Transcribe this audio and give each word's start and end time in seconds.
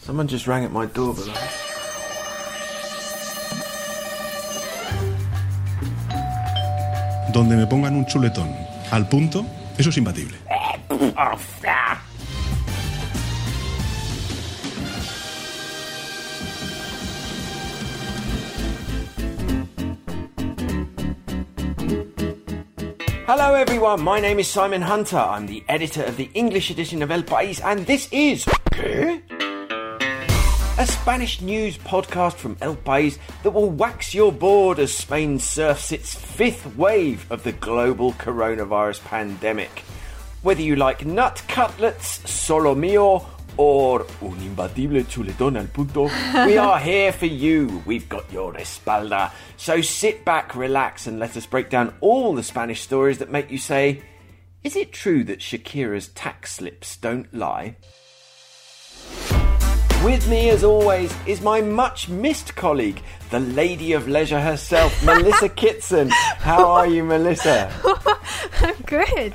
Someone 0.00 0.28
just 0.28 0.46
rang 0.46 0.64
at 0.64 0.72
my 0.72 0.86
doorbell. 0.86 1.32
Donde 7.32 7.56
me 7.56 7.66
pongan 7.66 7.96
un 7.96 8.06
chuletón 8.06 8.48
al 8.90 9.08
punto, 9.08 9.44
eso 9.76 9.90
es 9.90 9.96
imbatible. 9.96 10.38
Hello, 23.26 23.54
everyone. 23.54 24.02
My 24.02 24.20
name 24.20 24.38
is 24.38 24.46
Simon 24.46 24.82
Hunter. 24.82 25.16
I'm 25.16 25.46
the 25.46 25.64
editor 25.68 26.04
of 26.04 26.16
the 26.16 26.30
English 26.32 26.70
edition 26.70 27.02
of 27.02 27.10
El 27.10 27.24
País, 27.24 27.60
and 27.60 27.84
this 27.84 28.08
is 28.12 28.44
¿Qué? 28.70 29.20
a 30.78 30.86
Spanish 30.86 31.40
news 31.40 31.76
podcast 31.78 32.34
from 32.34 32.56
El 32.60 32.76
País 32.76 33.18
that 33.42 33.50
will 33.50 33.68
wax 33.68 34.14
your 34.14 34.30
board 34.30 34.78
as 34.78 34.94
Spain 34.94 35.40
surfs 35.40 35.90
its 35.90 36.14
fifth 36.14 36.76
wave 36.76 37.26
of 37.32 37.42
the 37.42 37.50
global 37.50 38.12
coronavirus 38.12 39.02
pandemic. 39.02 39.82
Whether 40.42 40.62
you 40.62 40.76
like 40.76 41.04
nut 41.04 41.42
cutlets, 41.48 42.20
solomillo, 42.20 43.26
or 43.56 44.06
un 44.22 44.38
imbatible 44.40 45.04
chuletón 45.04 45.56
al 45.56 45.68
punto, 45.68 46.10
we 46.46 46.56
are 46.58 46.78
here 46.78 47.12
for 47.12 47.26
you. 47.26 47.82
We've 47.86 48.08
got 48.08 48.30
your 48.32 48.54
espalda. 48.54 49.30
So 49.56 49.80
sit 49.80 50.24
back, 50.24 50.54
relax, 50.54 51.06
and 51.06 51.18
let 51.18 51.36
us 51.36 51.46
break 51.46 51.70
down 51.70 51.94
all 52.00 52.34
the 52.34 52.42
Spanish 52.42 52.82
stories 52.82 53.18
that 53.18 53.30
make 53.30 53.50
you 53.50 53.58
say, 53.58 54.02
Is 54.62 54.76
it 54.76 54.92
true 54.92 55.24
that 55.24 55.40
Shakira's 55.40 56.08
tax 56.08 56.54
slips 56.54 56.96
don't 56.96 57.32
lie? 57.32 57.76
With 60.06 60.28
me, 60.28 60.50
as 60.50 60.62
always, 60.62 61.12
is 61.26 61.40
my 61.40 61.60
much 61.60 62.08
missed 62.08 62.54
colleague, 62.54 63.02
the 63.30 63.40
lady 63.40 63.92
of 63.92 64.06
leisure 64.06 64.40
herself, 64.40 64.92
Melissa 65.04 65.48
Kitson. 65.60 66.10
How 66.10 66.70
are 66.70 66.86
you, 66.86 67.02
Melissa? 67.02 67.72
I'm 68.60 68.76
good. 68.86 69.34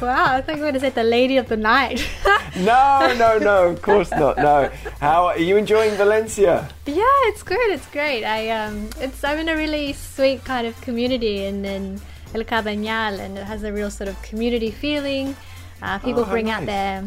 Wow, 0.00 0.36
I 0.36 0.40
think 0.40 0.58
we're 0.58 0.70
going 0.70 0.74
to 0.74 0.80
say 0.80 0.90
the 0.90 1.02
lady 1.02 1.38
of 1.38 1.48
the 1.48 1.56
night. 1.56 2.08
No, 2.54 3.14
no, 3.18 3.38
no, 3.38 3.68
of 3.70 3.80
course 3.80 4.10
not. 4.10 4.36
No. 4.36 4.70
How 5.00 5.24
are 5.28 5.38
you 5.38 5.56
enjoying 5.56 5.92
Valencia? 5.96 6.68
yeah, 6.86 7.28
it's 7.30 7.42
good. 7.42 7.70
It's 7.72 7.86
great. 7.86 8.24
I 8.24 8.50
um, 8.50 8.90
it's 9.00 9.24
I'm 9.24 9.38
in 9.38 9.48
a 9.48 9.56
really 9.56 9.94
sweet 9.94 10.44
kind 10.44 10.66
of 10.66 10.78
community 10.82 11.46
in, 11.46 11.64
in 11.64 11.98
El 12.34 12.44
Cabañal, 12.44 13.18
and 13.18 13.38
it 13.38 13.44
has 13.44 13.62
a 13.62 13.72
real 13.72 13.90
sort 13.90 14.08
of 14.08 14.20
community 14.20 14.70
feeling. 14.70 15.34
Uh, 15.80 15.98
people 15.98 16.24
Oh, 16.26 16.30
bring 16.30 16.50
out 16.50 16.66
their 16.66 17.04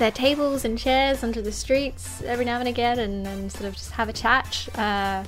their 0.00 0.10
tables 0.10 0.64
and 0.64 0.76
chairs 0.76 1.22
onto 1.22 1.40
the 1.40 1.52
streets 1.52 2.22
every 2.22 2.44
now 2.44 2.58
and 2.58 2.66
again, 2.68 2.98
and, 2.98 3.26
and 3.26 3.52
sort 3.52 3.66
of 3.66 3.74
just 3.74 3.92
have 3.92 4.08
a 4.08 4.12
chat. 4.12 4.68
Uh, 4.74 5.22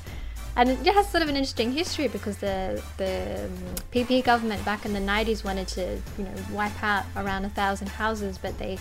and 0.56 0.68
it 0.70 0.92
has 0.94 1.08
sort 1.08 1.22
of 1.22 1.28
an 1.28 1.36
interesting 1.36 1.72
history 1.72 2.08
because 2.08 2.38
the 2.38 2.82
the 2.96 3.44
um, 3.46 3.74
PP 3.92 4.24
government 4.24 4.62
back 4.64 4.84
in 4.84 4.92
the 4.92 5.00
90s 5.00 5.44
wanted 5.44 5.68
to 5.68 5.84
you 6.18 6.24
know 6.24 6.34
wipe 6.50 6.82
out 6.82 7.04
around 7.16 7.44
a 7.44 7.48
thousand 7.50 7.88
houses, 7.88 8.38
but 8.38 8.58
they 8.58 8.78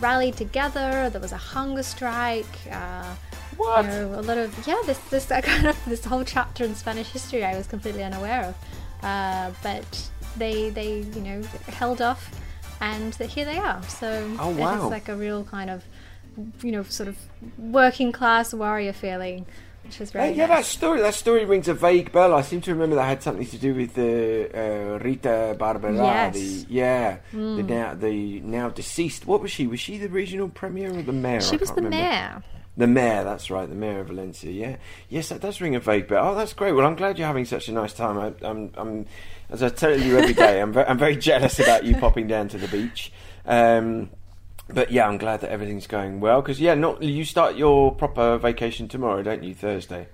rallied 0.00 0.36
together. 0.36 1.08
There 1.10 1.20
was 1.20 1.32
a 1.32 1.42
hunger 1.54 1.82
strike. 1.82 2.46
Uh, 2.70 3.14
What? 3.56 3.84
you 3.84 3.90
know, 3.90 4.20
a 4.20 4.22
lot 4.22 4.38
of 4.38 4.50
yeah, 4.66 4.80
this 4.86 4.98
this 5.10 5.26
kind 5.52 5.66
of 5.66 5.76
this 5.86 6.04
whole 6.04 6.24
chapter 6.24 6.64
in 6.64 6.74
Spanish 6.74 7.08
history 7.08 7.44
I 7.44 7.56
was 7.56 7.66
completely 7.66 8.02
unaware 8.04 8.42
of, 8.50 8.54
uh, 9.02 9.50
but 9.62 10.10
they 10.36 10.70
they 10.70 10.90
you 11.16 11.22
know 11.26 11.42
held 11.80 12.00
off, 12.00 12.22
and 12.80 13.14
here 13.14 13.44
they 13.44 13.58
are. 13.58 13.82
So 13.84 14.36
Oh, 14.38 14.50
wow. 14.50 14.82
has 14.82 14.90
like 14.90 15.08
a 15.08 15.16
real 15.16 15.44
kind 15.44 15.70
of 15.70 15.84
you 16.62 16.72
know 16.72 16.82
sort 16.84 17.08
of 17.08 17.16
working 17.58 18.12
class 18.12 18.54
warrior 18.54 18.92
feeling, 18.92 19.44
which 19.84 20.00
is 20.00 20.10
Uh, 20.10 20.12
very 20.14 20.32
yeah, 20.32 20.46
that 20.46 20.64
story 20.64 21.00
that 21.00 21.14
story 21.14 21.44
rings 21.44 21.66
a 21.68 21.74
vague 21.74 22.12
bell. 22.12 22.34
I 22.34 22.42
seem 22.42 22.60
to 22.62 22.72
remember 22.72 22.96
that 22.96 23.04
had 23.04 23.22
something 23.22 23.46
to 23.46 23.58
do 23.58 23.74
with 23.74 23.94
the 23.94 24.48
uh, 24.54 24.98
Rita 24.98 25.56
Barbera. 25.58 25.96
Yes. 25.96 26.34
The, 26.34 26.66
yeah, 26.68 27.16
the 27.32 27.62
now 27.62 27.94
the 27.94 28.40
now 28.40 28.68
deceased. 28.68 29.26
What 29.26 29.40
was 29.42 29.50
she? 29.50 29.66
Was 29.66 29.80
she 29.80 29.98
the 29.98 30.08
regional 30.08 30.48
premier 30.48 30.90
or 30.96 31.02
the 31.02 31.12
mayor? 31.12 31.40
She 31.40 31.56
was 31.56 31.70
the 31.70 31.82
remember. 31.82 31.96
mayor. 31.96 32.42
The 32.78 32.86
mayor, 32.86 33.24
that's 33.24 33.50
right, 33.50 33.68
the 33.68 33.74
mayor 33.74 34.00
of 34.00 34.06
Valencia. 34.06 34.52
Yeah, 34.52 34.76
yes, 35.08 35.30
that 35.30 35.40
does 35.40 35.60
ring 35.60 35.74
a 35.74 35.80
vague 35.80 36.06
bell. 36.06 36.28
Oh, 36.28 36.34
that's 36.36 36.52
great. 36.52 36.72
Well, 36.72 36.86
I'm 36.86 36.94
glad 36.94 37.18
you're 37.18 37.26
having 37.26 37.44
such 37.44 37.68
a 37.68 37.72
nice 37.72 37.92
time. 37.92 38.16
I, 38.16 38.46
I'm, 38.46 38.70
I'm, 38.76 39.06
as 39.50 39.64
I 39.64 39.68
tell 39.68 39.98
you 39.98 40.16
every 40.16 40.32
day, 40.32 40.60
I'm, 40.60 40.72
ve- 40.72 40.84
I'm 40.86 40.96
very 40.96 41.16
jealous 41.16 41.58
about 41.58 41.84
you 41.84 41.96
popping 41.96 42.28
down 42.28 42.46
to 42.50 42.56
the 42.56 42.68
beach. 42.68 43.12
Um, 43.44 44.10
but 44.68 44.92
yeah, 44.92 45.08
I'm 45.08 45.18
glad 45.18 45.40
that 45.40 45.50
everything's 45.50 45.88
going 45.88 46.20
well. 46.20 46.40
Because 46.40 46.60
yeah, 46.60 46.74
not 46.74 47.02
you 47.02 47.24
start 47.24 47.56
your 47.56 47.92
proper 47.92 48.38
vacation 48.38 48.86
tomorrow, 48.86 49.24
don't 49.24 49.42
you? 49.42 49.54
Thursday. 49.54 50.06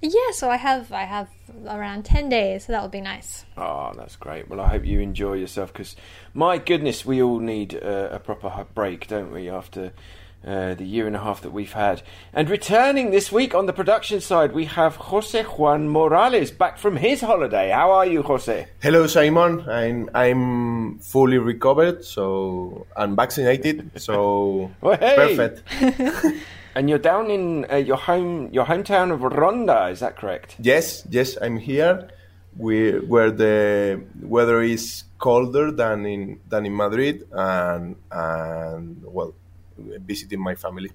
Yeah, 0.00 0.30
so 0.32 0.48
I 0.48 0.56
have 0.56 0.92
I 0.92 1.04
have 1.04 1.28
around 1.66 2.06
ten 2.06 2.28
days, 2.28 2.66
so 2.66 2.72
that 2.72 2.80
would 2.82 2.90
be 2.90 3.00
nice. 3.00 3.44
Oh, 3.58 3.92
that's 3.96 4.16
great. 4.16 4.48
Well, 4.48 4.60
I 4.60 4.68
hope 4.68 4.86
you 4.86 5.00
enjoy 5.00 5.34
yourself 5.34 5.72
because, 5.72 5.96
my 6.32 6.56
goodness, 6.58 7.04
we 7.04 7.20
all 7.22 7.40
need 7.40 7.74
uh, 7.74 8.08
a 8.12 8.18
proper 8.20 8.66
break, 8.74 9.06
don't 9.06 9.32
we, 9.32 9.50
after 9.50 9.92
uh, 10.46 10.74
the 10.74 10.84
year 10.84 11.06
and 11.06 11.16
a 11.16 11.18
half 11.18 11.42
that 11.42 11.52
we've 11.52 11.72
had. 11.72 12.02
And 12.32 12.48
returning 12.48 13.10
this 13.10 13.32
week 13.32 13.54
on 13.54 13.66
the 13.66 13.72
production 13.72 14.20
side, 14.20 14.52
we 14.52 14.66
have 14.66 14.96
Jose 14.96 15.42
Juan 15.42 15.88
Morales 15.88 16.50
back 16.50 16.78
from 16.78 16.96
his 16.96 17.20
holiday. 17.20 17.70
How 17.70 17.90
are 17.90 18.06
you, 18.06 18.22
Jose? 18.22 18.66
Hello, 18.80 19.06
Simon. 19.06 19.68
I'm 19.68 20.08
I'm 20.14 20.98
fully 21.00 21.38
recovered, 21.38 22.04
so 22.04 22.86
I'm 22.96 23.16
vaccinated, 23.16 23.90
so 23.96 24.70
Well, 24.80 24.96
hey! 24.98 25.16
perfect. 25.16 25.62
And 26.76 26.90
you're 26.90 26.98
down 26.98 27.30
in 27.30 27.64
uh, 27.72 27.76
your 27.76 27.96
home, 27.96 28.50
your 28.52 28.66
hometown 28.66 29.10
of 29.10 29.22
Ronda. 29.22 29.88
Is 29.88 30.00
that 30.00 30.18
correct? 30.18 30.56
Yes, 30.60 31.06
yes, 31.08 31.38
I'm 31.40 31.56
here, 31.56 32.10
we, 32.54 32.98
where 32.98 33.30
the 33.30 34.02
weather 34.20 34.60
is 34.60 35.04
colder 35.18 35.72
than 35.72 36.04
in 36.04 36.40
than 36.50 36.66
in 36.66 36.76
Madrid, 36.76 37.26
and 37.32 37.96
and 38.10 39.02
well, 39.04 39.34
visiting 39.78 40.40
my 40.40 40.54
family. 40.54 40.90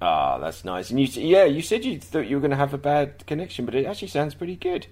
Ah, 0.00 0.38
that's 0.38 0.64
nice. 0.64 0.90
And 0.90 1.00
you, 1.00 1.06
yeah, 1.22 1.44
you 1.44 1.62
said 1.62 1.84
you 1.84 1.98
thought 1.98 2.26
you 2.26 2.36
were 2.36 2.40
going 2.40 2.50
to 2.50 2.56
have 2.56 2.74
a 2.74 2.78
bad 2.78 3.26
connection, 3.26 3.64
but 3.64 3.74
it 3.74 3.86
actually 3.86 4.08
sounds 4.08 4.34
pretty 4.34 4.56
good. 4.56 4.86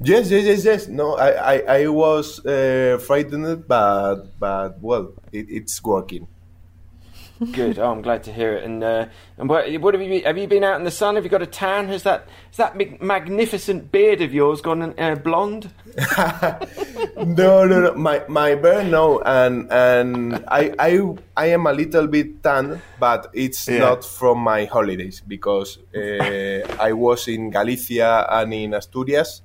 Yes, 0.00 0.30
yes, 0.30 0.44
yes, 0.44 0.64
yes. 0.64 0.88
No, 0.88 1.14
I 1.16 1.30
I, 1.54 1.58
I 1.78 1.86
was 1.86 2.44
uh, 2.44 2.98
frightened, 3.06 3.68
but 3.68 4.38
but 4.40 4.80
well, 4.80 5.14
it, 5.30 5.46
it's 5.48 5.82
working. 5.84 6.26
Good. 7.52 7.78
Oh, 7.78 7.90
I'm 7.90 8.02
glad 8.02 8.22
to 8.24 8.32
hear 8.32 8.54
it. 8.56 8.64
And 8.64 8.82
uh, 8.84 9.06
and 9.38 9.48
what, 9.48 9.70
what 9.80 9.94
have 9.94 10.02
you 10.02 10.08
been, 10.08 10.22
have 10.24 10.38
you 10.38 10.46
been 10.46 10.62
out 10.64 10.78
in 10.78 10.84
the 10.84 10.90
sun? 10.90 11.14
Have 11.16 11.24
you 11.24 11.30
got 11.30 11.42
a 11.42 11.46
tan? 11.46 11.88
Has 11.88 12.02
that 12.04 12.28
has 12.48 12.56
that 12.58 13.00
magnificent 13.02 13.90
beard 13.90 14.20
of 14.20 14.32
yours 14.32 14.60
gone 14.60 14.94
uh, 14.98 15.14
blonde? 15.16 15.70
no, 17.16 17.64
no, 17.66 17.80
no. 17.80 17.94
My 17.94 18.22
my 18.28 18.54
bear, 18.54 18.84
no, 18.84 19.20
and 19.22 19.70
and 19.70 20.44
I 20.48 20.72
I 20.78 21.00
I 21.36 21.46
am 21.46 21.66
a 21.66 21.72
little 21.72 22.06
bit 22.06 22.42
tan, 22.42 22.80
but 23.00 23.30
it's 23.34 23.68
Yeah. 23.68 23.78
not 23.78 24.04
from 24.04 24.38
my 24.38 24.64
holidays 24.66 25.22
because 25.26 25.78
uh, 25.94 26.60
I 26.78 26.92
was 26.92 27.28
in 27.28 27.50
Galicia 27.50 28.26
and 28.30 28.52
in 28.54 28.74
Asturias. 28.74 29.42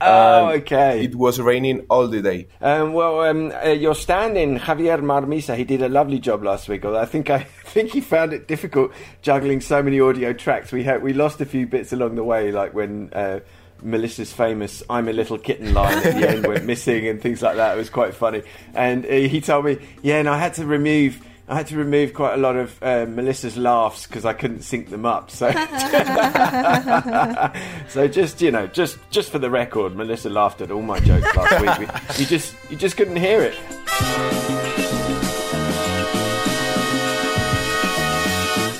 Oh, 0.00 0.48
and 0.48 0.62
okay. 0.62 1.04
It 1.04 1.14
was 1.14 1.40
raining 1.40 1.86
all 1.90 2.08
the 2.08 2.22
day. 2.22 2.48
Um, 2.60 2.92
well, 2.92 3.20
um, 3.22 3.52
uh, 3.52 3.68
your 3.68 3.94
stand-in 3.94 4.58
Javier 4.58 5.00
Marmisa, 5.00 5.56
he 5.56 5.64
did 5.64 5.82
a 5.82 5.88
lovely 5.88 6.18
job 6.18 6.42
last 6.42 6.68
week. 6.68 6.84
Although 6.84 7.00
I 7.00 7.06
think 7.06 7.30
I 7.30 7.40
think 7.64 7.90
he 7.90 8.00
found 8.00 8.32
it 8.32 8.48
difficult 8.48 8.92
juggling 9.22 9.60
so 9.60 9.82
many 9.82 10.00
audio 10.00 10.32
tracks. 10.32 10.72
We 10.72 10.84
had 10.84 11.02
we 11.02 11.12
lost 11.12 11.40
a 11.40 11.46
few 11.46 11.66
bits 11.66 11.92
along 11.92 12.14
the 12.14 12.24
way, 12.24 12.52
like 12.52 12.74
when. 12.74 13.12
Uh, 13.12 13.40
Melissa's 13.82 14.30
famous 14.30 14.82
"I'm 14.90 15.08
a 15.08 15.12
little 15.14 15.38
kitten" 15.38 15.72
line 15.72 15.96
at 15.98 16.14
the 16.14 16.28
end 16.28 16.46
went 16.46 16.66
missing 16.66 17.08
and 17.08 17.18
things 17.18 17.40
like 17.40 17.56
that. 17.56 17.74
It 17.74 17.78
was 17.78 17.88
quite 17.88 18.14
funny, 18.14 18.42
and 18.74 19.06
uh, 19.06 19.08
he 19.08 19.40
told 19.40 19.64
me, 19.64 19.78
"Yeah, 20.02 20.18
and 20.18 20.28
I 20.28 20.36
had 20.36 20.52
to 20.54 20.66
remove, 20.66 21.18
I 21.50 21.56
had 21.56 21.66
to 21.66 21.76
remove 21.76 22.14
quite 22.14 22.34
a 22.34 22.36
lot 22.36 22.54
of 22.56 22.80
uh, 22.82 23.06
Melissa's 23.08 23.56
laughs 23.56 24.06
because 24.06 24.24
I 24.24 24.32
couldn't 24.32 24.62
sync 24.62 24.88
them 24.88 25.04
up." 25.04 25.30
So, 25.30 25.50
so 27.88 28.06
just 28.08 28.40
you 28.40 28.50
know, 28.52 28.66
just 28.68 28.98
just 29.10 29.30
for 29.32 29.38
the 29.40 29.50
record, 29.50 29.96
Melissa 29.96 30.30
laughed 30.30 30.60
at 30.60 30.70
all 30.70 30.82
my 30.82 31.00
jokes 31.00 31.34
last 31.36 31.60
week. 31.60 31.78
We- 31.78 32.22
You 32.22 32.26
just 32.26 32.54
you 32.70 32.76
just 32.76 32.96
couldn't 32.96 33.16
hear 33.16 33.42
it. 33.42 33.58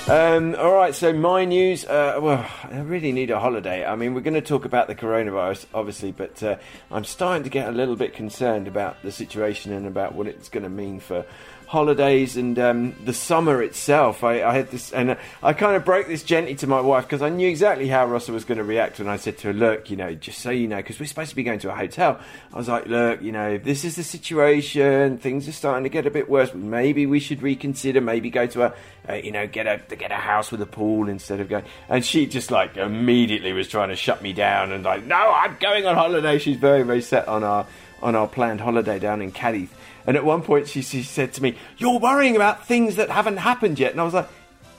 Um, 0.09 0.57
all 0.57 0.75
right, 0.75 0.93
so 0.93 1.13
my 1.13 1.45
news. 1.45 1.85
Uh, 1.85 2.19
well, 2.21 2.45
I 2.65 2.81
really 2.81 3.13
need 3.13 3.31
a 3.31 3.39
holiday. 3.39 3.85
I 3.87 3.95
mean, 3.95 4.13
we're 4.13 4.23
going 4.23 4.35
to 4.35 4.41
talk 4.41 4.65
about 4.65 4.89
the 4.89 4.95
coronavirus, 4.97 5.67
obviously, 5.73 6.11
but 6.11 6.43
uh, 6.43 6.57
I'm 6.91 7.05
starting 7.05 7.45
to 7.45 7.49
get 7.49 7.69
a 7.69 7.71
little 7.71 7.95
bit 7.95 8.13
concerned 8.13 8.67
about 8.67 9.01
the 9.05 9.13
situation 9.13 9.73
and 9.73 9.87
about 9.87 10.17
what 10.17 10.27
it's 10.27 10.49
going 10.49 10.65
to 10.65 10.69
mean 10.69 10.99
for 10.99 11.25
holidays 11.71 12.37
and 12.37 12.59
um, 12.59 12.93
the 13.05 13.13
summer 13.13 13.63
itself. 13.63 14.25
I, 14.25 14.43
I 14.43 14.55
had 14.55 14.73
this, 14.73 14.93
and 14.93 15.17
I 15.41 15.53
kind 15.53 15.77
of 15.77 15.85
broke 15.85 16.09
this 16.09 16.25
gently 16.25 16.57
to 16.57 16.67
my 16.67 16.81
wife 16.81 17.05
because 17.05 17.23
I 17.23 17.29
knew 17.29 17.49
exactly 17.49 17.87
how 17.87 18.07
Rossa 18.07 18.33
was 18.33 18.45
going 18.45 18.59
to 18.59 18.65
react 18.65 18.99
when 18.99 19.07
I 19.07 19.17
said 19.17 19.39
to 19.39 19.49
her, 19.49 19.53
"Look, 19.53 19.89
you 19.89 19.97
know, 19.97 20.13
just 20.13 20.41
so 20.41 20.51
you 20.51 20.67
know, 20.67 20.79
because 20.79 20.99
we're 20.99 21.07
supposed 21.07 21.31
to 21.31 21.37
be 21.37 21.45
going 21.45 21.61
to 21.61 21.71
a 21.71 21.75
hotel." 21.77 22.19
I 22.53 22.57
was 22.57 22.67
like, 22.67 22.87
"Look, 22.87 23.23
you 23.23 23.31
know, 23.31 23.57
this 23.57 23.85
is 23.85 23.95
the 23.95 24.03
situation. 24.03 25.19
Things 25.19 25.47
are 25.47 25.53
starting 25.53 25.85
to 25.85 25.91
get 25.91 26.09
a 26.09 26.11
bit 26.11 26.29
worse. 26.29 26.53
Maybe 26.53 27.07
we 27.07 27.21
should 27.21 27.41
reconsider. 27.41 28.01
Maybe 28.01 28.31
go 28.31 28.49
to 28.49 28.65
a, 28.65 28.75
uh, 29.09 29.15
you 29.15 29.31
know, 29.31 29.47
get 29.47 29.69
a 29.69 29.81
get 29.95 30.11
a 30.11 30.17
house 30.17 30.51
with 30.51 30.63
a 30.63 30.67
pool 30.67 31.09
instead 31.09 31.39
of 31.39 31.49
going." 31.49 31.65
And 31.89 32.05
she 32.05 32.27
just 32.27 32.51
like 32.51 32.79
immediately 32.79 33.53
was 33.53 33.69
trying 33.69 33.91
to 33.91 33.97
shut 33.97 34.23
me 34.23 34.33
down 34.33 34.73
and 34.73 34.83
like, 34.83 35.05
"No, 35.05 35.15
I'm 35.15 35.57
going 35.61 35.87
on 35.87 35.95
holiday." 35.95 36.39
She's 36.41 36.57
very 36.57 36.83
very 36.83 37.01
set 37.01 37.29
on 37.29 37.45
our 37.45 37.65
on 38.03 38.17
our 38.17 38.27
planned 38.27 38.61
holiday 38.61 38.99
down 38.99 39.23
in 39.23 39.31
Cadiz. 39.31 39.69
And 40.07 40.17
at 40.17 40.25
one 40.25 40.43
point, 40.43 40.69
she, 40.69 40.83
she 40.83 41.03
said 41.03 41.33
to 41.35 41.43
me, 41.43 41.57
You're 41.79 41.99
worrying 41.99 42.37
about 42.37 42.67
things 42.67 42.97
that 42.97 43.11
haven't 43.11 43.39
happened 43.39 43.79
yet. 43.79 43.93
And 43.93 44.01
I 44.01 44.05
was 44.05 44.15
like, 44.15 44.29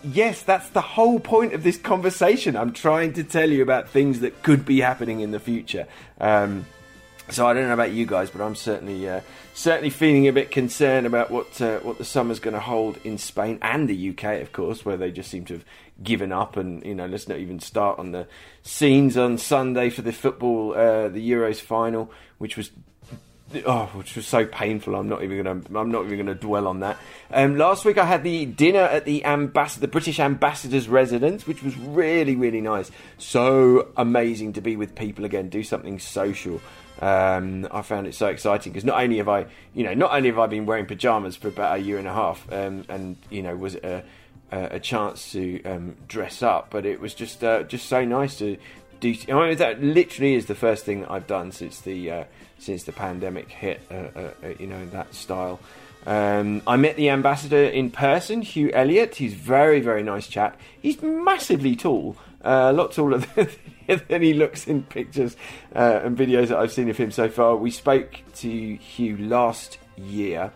Yes, 0.04 0.42
that's 0.42 0.70
the 0.70 0.82
whole 0.82 1.20
point 1.20 1.54
of 1.54 1.64
this 1.64 1.78
conversation. 1.78 2.56
I'm 2.56 2.74
trying 2.74 3.14
to 3.14 3.24
tell 3.24 3.50
you 3.50 3.62
about 3.62 3.90
things 3.90 4.22
that 4.22 4.42
could 4.42 4.66
be 4.66 4.82
happening 4.82 5.20
in 5.20 5.32
the 5.32 5.40
future. 5.40 5.88
Um, 6.20 6.66
so 7.32 7.48
I 7.48 7.54
don't 7.54 7.68
know 7.68 7.74
about 7.74 7.92
you 7.92 8.06
guys, 8.06 8.30
but 8.30 8.42
I'm 8.42 8.56
certainly 8.56 9.08
uh, 9.08 9.22
certainly 9.54 9.90
feeling 9.90 10.28
a 10.28 10.34
bit 10.34 10.52
concerned 10.52 11.06
about 11.06 11.32
what 11.32 11.62
uh, 11.62 11.80
what 11.80 11.98
the 11.98 12.06
summer's 12.06 12.40
going 12.40 12.54
to 12.54 12.60
hold 12.60 13.00
in 13.04 13.18
Spain 13.18 13.58
and 13.62 13.88
the 13.88 14.10
UK, 14.10 14.42
of 14.42 14.52
course, 14.52 14.84
where 14.84 14.98
they 14.98 15.12
just 15.12 15.32
seem 15.32 15.46
to 15.46 15.54
have 15.54 15.66
given 16.04 16.32
up. 16.32 16.58
And 16.58 16.84
you 16.84 16.96
know, 16.96 17.06
let's 17.06 17.28
not 17.28 17.38
even 17.38 17.60
start 17.60 18.00
on 18.00 18.12
the 18.12 18.28
scenes 18.64 19.18
on 19.18 19.38
Sunday 19.38 19.90
for 19.90 20.02
the 20.02 20.12
football, 20.12 20.74
uh, 20.74 21.08
the 21.08 21.32
Euros 21.32 21.62
final, 21.62 22.12
which 22.38 22.58
was 22.58 22.72
oh, 23.66 23.86
which 23.94 24.16
was 24.16 24.28
so 24.28 24.46
painful. 24.46 24.96
I'm 24.96 25.10
not 25.10 25.24
even 25.24 25.44
gonna. 25.44 25.62
I'm 25.80 25.92
not 25.92 26.06
even 26.06 26.18
gonna 26.18 26.36
dwell 26.36 26.68
on 26.68 26.82
that. 26.82 26.98
Um, 27.32 27.58
last 27.58 27.86
week 27.86 27.98
I 27.98 28.06
had 28.06 28.24
the 28.24 28.46
dinner 28.46 28.82
at 28.82 29.06
the 29.06 29.26
ambassador, 29.26 29.82
the 29.82 29.88
British 29.88 30.20
ambassador's 30.20 30.88
residence, 30.88 31.48
which 31.48 31.64
was 31.64 31.78
really, 31.78 32.36
really 32.36 32.62
nice. 32.62 32.92
So 33.18 33.90
amazing 33.98 34.54
to 34.54 34.62
be 34.62 34.76
with 34.76 34.96
people 34.96 35.26
again, 35.26 35.50
do 35.50 35.64
something 35.64 36.00
social. 36.00 36.62
Um, 37.02 37.68
I 37.72 37.82
found 37.82 38.06
it 38.06 38.14
so 38.14 38.28
exciting 38.28 38.74
because 38.74 38.86
not 38.86 39.02
only 39.02 39.18
have 39.18 39.30
I, 39.30 39.48
you 39.74 39.84
know, 39.84 39.94
not 39.94 40.14
only 40.14 40.30
have 40.30 40.38
I 40.38 40.48
been 40.48 40.66
wearing 40.68 40.86
pajamas 40.86 41.36
for 41.36 41.48
about 41.48 41.78
a 41.78 41.82
year 41.82 41.98
and 41.98 42.08
a 42.08 42.14
half, 42.14 42.52
um, 42.52 42.86
and 42.90 43.18
you 43.30 43.42
know, 43.42 43.56
was 43.56 43.76
a, 43.76 44.04
a, 44.52 44.80
chance 44.80 45.32
to 45.32 45.64
um, 45.64 45.96
dress 46.08 46.44
up, 46.44 46.70
but 46.70 46.86
it 46.86 47.00
was 47.00 47.16
just 47.16 47.44
uh, 47.44 47.64
just 47.64 47.88
so 47.88 48.06
nice 48.06 48.38
to 48.38 48.58
do. 49.00 49.16
I 49.30 49.34
mean, 49.34 49.58
that 49.58 49.82
literally 49.82 50.36
is 50.36 50.46
the 50.46 50.56
first 50.56 50.86
thing 50.86 51.02
that 51.02 51.12
I've 51.12 51.28
done 51.28 51.52
since 51.52 51.82
the 51.82 52.12
uh, 52.12 52.24
since 52.62 52.84
the 52.84 52.92
pandemic 52.92 53.50
hit. 53.50 53.82
Uh, 53.92 53.96
uh, 53.96 54.32
uh 54.44 54.48
you 54.60 54.68
know 54.68 54.86
that 54.88 55.14
style. 55.14 55.60
Um, 56.06 56.64
I 56.66 56.78
met 56.78 56.96
the 56.96 57.10
ambassador 57.10 57.64
in 57.64 57.92
person, 57.92 58.42
Hugh 58.42 58.72
Elliott. 58.72 59.16
He's 59.16 59.34
very 59.34 59.82
very 59.82 60.04
nice 60.04 60.28
chap. 60.28 60.60
He's 60.82 61.02
massively 61.02 61.76
tall, 61.76 62.16
uh, 62.44 62.68
a 62.70 62.74
lot 62.74 62.94
taller 62.94 63.18
than, 63.36 63.50
than 64.08 64.22
he 64.22 64.34
looks 64.34 64.68
in 64.68 64.84
pictures 64.84 65.36
uh, 65.76 66.02
and 66.04 66.18
videos 66.18 66.48
that 66.48 66.58
I've 66.58 66.72
seen 66.72 66.90
of 66.90 66.98
him 66.98 67.12
so 67.12 67.30
far. 67.30 67.56
We 67.56 67.72
spoke 67.72 68.20
to 68.36 68.76
Hugh 68.76 69.18
last 69.18 69.78
year 69.98 70.52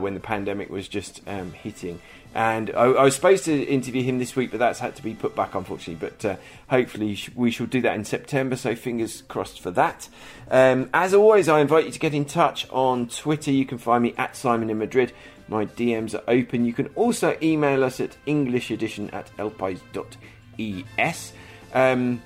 when 0.00 0.14
the 0.14 0.20
pandemic 0.20 0.70
was 0.70 0.88
just 0.88 1.20
um, 1.26 1.52
hitting 1.52 2.00
and 2.36 2.70
I, 2.76 2.84
I, 2.84 3.04
was 3.04 3.14
supposed 3.14 3.46
to 3.46 3.62
interview 3.62 4.02
him 4.02 4.18
this 4.18 4.36
week, 4.36 4.50
but 4.50 4.60
that's 4.60 4.78
had 4.78 4.94
to 4.96 5.02
be 5.02 5.14
put 5.14 5.34
back, 5.34 5.54
unfortunately. 5.54 5.94
But 6.10 6.22
uh, 6.22 6.36
hopefully, 6.68 7.18
we 7.34 7.50
shall 7.50 7.64
do 7.64 7.80
that 7.80 7.94
in 7.94 8.04
September. 8.04 8.56
So 8.56 8.76
fingers 8.76 9.22
crossed 9.22 9.58
for 9.58 9.70
that. 9.70 10.10
Um, 10.50 10.90
as 10.92 11.14
always, 11.14 11.48
I 11.48 11.60
invite 11.60 11.86
you 11.86 11.92
to 11.92 11.98
get 11.98 12.12
in 12.12 12.26
touch 12.26 12.68
on 12.68 13.08
Twitter. 13.08 13.50
You 13.50 13.64
can 13.64 13.78
find 13.78 14.02
me 14.02 14.12
at 14.18 14.36
Simon 14.36 14.68
in 14.68 14.76
Madrid. 14.76 15.14
My 15.48 15.64
DMs 15.64 16.14
are 16.14 16.22
open. 16.28 16.66
You 16.66 16.74
can 16.74 16.88
also 16.88 17.38
email 17.40 17.82
us 17.82 18.00
at 18.00 18.18
englishedition 18.26 19.14
at 19.14 19.34
elpais.es. 19.38 21.32
Um, 21.72 22.22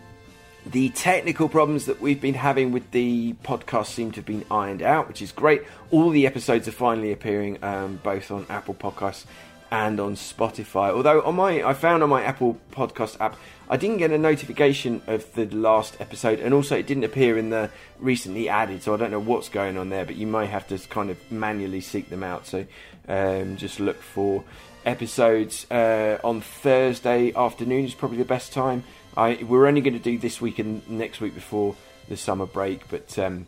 the 0.66 0.90
technical 0.90 1.48
problems 1.48 1.86
that 1.86 2.00
we've 2.00 2.20
been 2.20 2.34
having 2.34 2.72
with 2.72 2.90
the 2.90 3.34
podcast 3.42 3.86
seem 3.86 4.10
to 4.12 4.16
have 4.16 4.26
been 4.26 4.44
ironed 4.50 4.82
out, 4.82 5.08
which 5.08 5.22
is 5.22 5.32
great. 5.32 5.62
All 5.90 6.10
the 6.10 6.26
episodes 6.26 6.68
are 6.68 6.72
finally 6.72 7.12
appearing 7.12 7.62
um, 7.62 8.00
both 8.02 8.30
on 8.30 8.46
Apple 8.48 8.74
Podcasts 8.74 9.24
and 9.70 10.00
on 10.00 10.14
Spotify. 10.16 10.90
Although 10.90 11.22
on 11.22 11.36
my, 11.36 11.62
I 11.62 11.74
found 11.74 12.02
on 12.02 12.08
my 12.08 12.22
Apple 12.24 12.58
Podcast 12.72 13.20
app, 13.20 13.36
I 13.68 13.76
didn't 13.76 13.98
get 13.98 14.10
a 14.10 14.18
notification 14.18 15.00
of 15.06 15.32
the 15.34 15.46
last 15.46 15.96
episode, 16.00 16.40
and 16.40 16.52
also 16.52 16.76
it 16.76 16.86
didn't 16.86 17.04
appear 17.04 17.38
in 17.38 17.50
the 17.50 17.70
recently 17.98 18.48
added. 18.48 18.82
So 18.82 18.92
I 18.92 18.96
don't 18.96 19.12
know 19.12 19.20
what's 19.20 19.48
going 19.48 19.78
on 19.78 19.90
there, 19.90 20.04
but 20.04 20.16
you 20.16 20.26
may 20.26 20.46
have 20.46 20.66
to 20.68 20.78
kind 20.88 21.08
of 21.08 21.18
manually 21.30 21.80
seek 21.80 22.10
them 22.10 22.24
out. 22.24 22.46
So 22.46 22.66
um, 23.08 23.56
just 23.56 23.78
look 23.78 24.02
for 24.02 24.44
episodes 24.84 25.70
uh, 25.70 26.18
on 26.24 26.40
Thursday 26.40 27.32
afternoon 27.34 27.84
is 27.84 27.94
probably 27.94 28.18
the 28.18 28.24
best 28.24 28.52
time. 28.52 28.82
I 29.16 29.42
we're 29.42 29.66
only 29.66 29.80
going 29.80 29.94
to 29.94 29.98
do 29.98 30.18
this 30.18 30.40
week 30.40 30.58
and 30.58 30.88
next 30.88 31.20
week 31.20 31.34
before 31.34 31.76
the 32.08 32.16
summer 32.16 32.46
break, 32.46 32.88
but. 32.88 33.18
Um, 33.18 33.46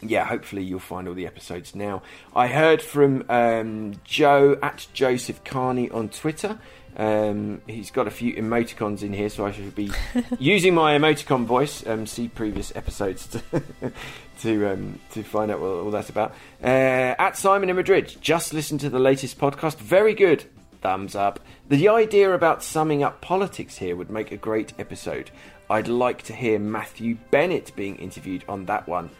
yeah, 0.00 0.24
hopefully 0.24 0.62
you'll 0.62 0.78
find 0.78 1.08
all 1.08 1.14
the 1.14 1.26
episodes 1.26 1.74
now. 1.74 2.02
I 2.34 2.46
heard 2.46 2.80
from 2.80 3.24
um, 3.28 3.94
Joe 4.04 4.56
at 4.62 4.86
Joseph 4.92 5.42
Carney 5.42 5.90
on 5.90 6.08
Twitter. 6.08 6.58
Um, 6.96 7.62
he's 7.66 7.90
got 7.90 8.06
a 8.06 8.10
few 8.10 8.34
emoticons 8.34 9.02
in 9.02 9.12
here, 9.12 9.28
so 9.28 9.46
I 9.46 9.52
should 9.52 9.74
be 9.74 9.90
using 10.38 10.74
my 10.74 10.96
emoticon 10.96 11.44
voice. 11.44 11.86
Um, 11.86 12.06
see 12.06 12.28
previous 12.28 12.74
episodes 12.74 13.26
to 13.28 13.42
to, 14.40 14.72
um, 14.72 15.00
to 15.12 15.22
find 15.22 15.50
out 15.50 15.60
what 15.60 15.68
all 15.68 15.90
that's 15.90 16.10
about. 16.10 16.32
Uh, 16.62 17.14
at 17.18 17.36
Simon 17.36 17.68
in 17.68 17.76
Madrid, 17.76 18.16
just 18.20 18.52
listen 18.52 18.78
to 18.78 18.90
the 18.90 18.98
latest 18.98 19.38
podcast. 19.38 19.78
Very 19.78 20.14
good. 20.14 20.44
Thumbs 20.80 21.14
up. 21.14 21.40
The 21.68 21.88
idea 21.88 22.32
about 22.32 22.62
summing 22.62 23.02
up 23.02 23.20
politics 23.20 23.78
here 23.78 23.96
would 23.96 24.10
make 24.10 24.32
a 24.32 24.36
great 24.36 24.72
episode. 24.78 25.30
I'd 25.68 25.88
like 25.88 26.22
to 26.24 26.32
hear 26.32 26.58
Matthew 26.58 27.18
Bennett 27.30 27.72
being 27.76 27.96
interviewed 27.96 28.44
on 28.48 28.66
that 28.66 28.88
one 28.88 29.10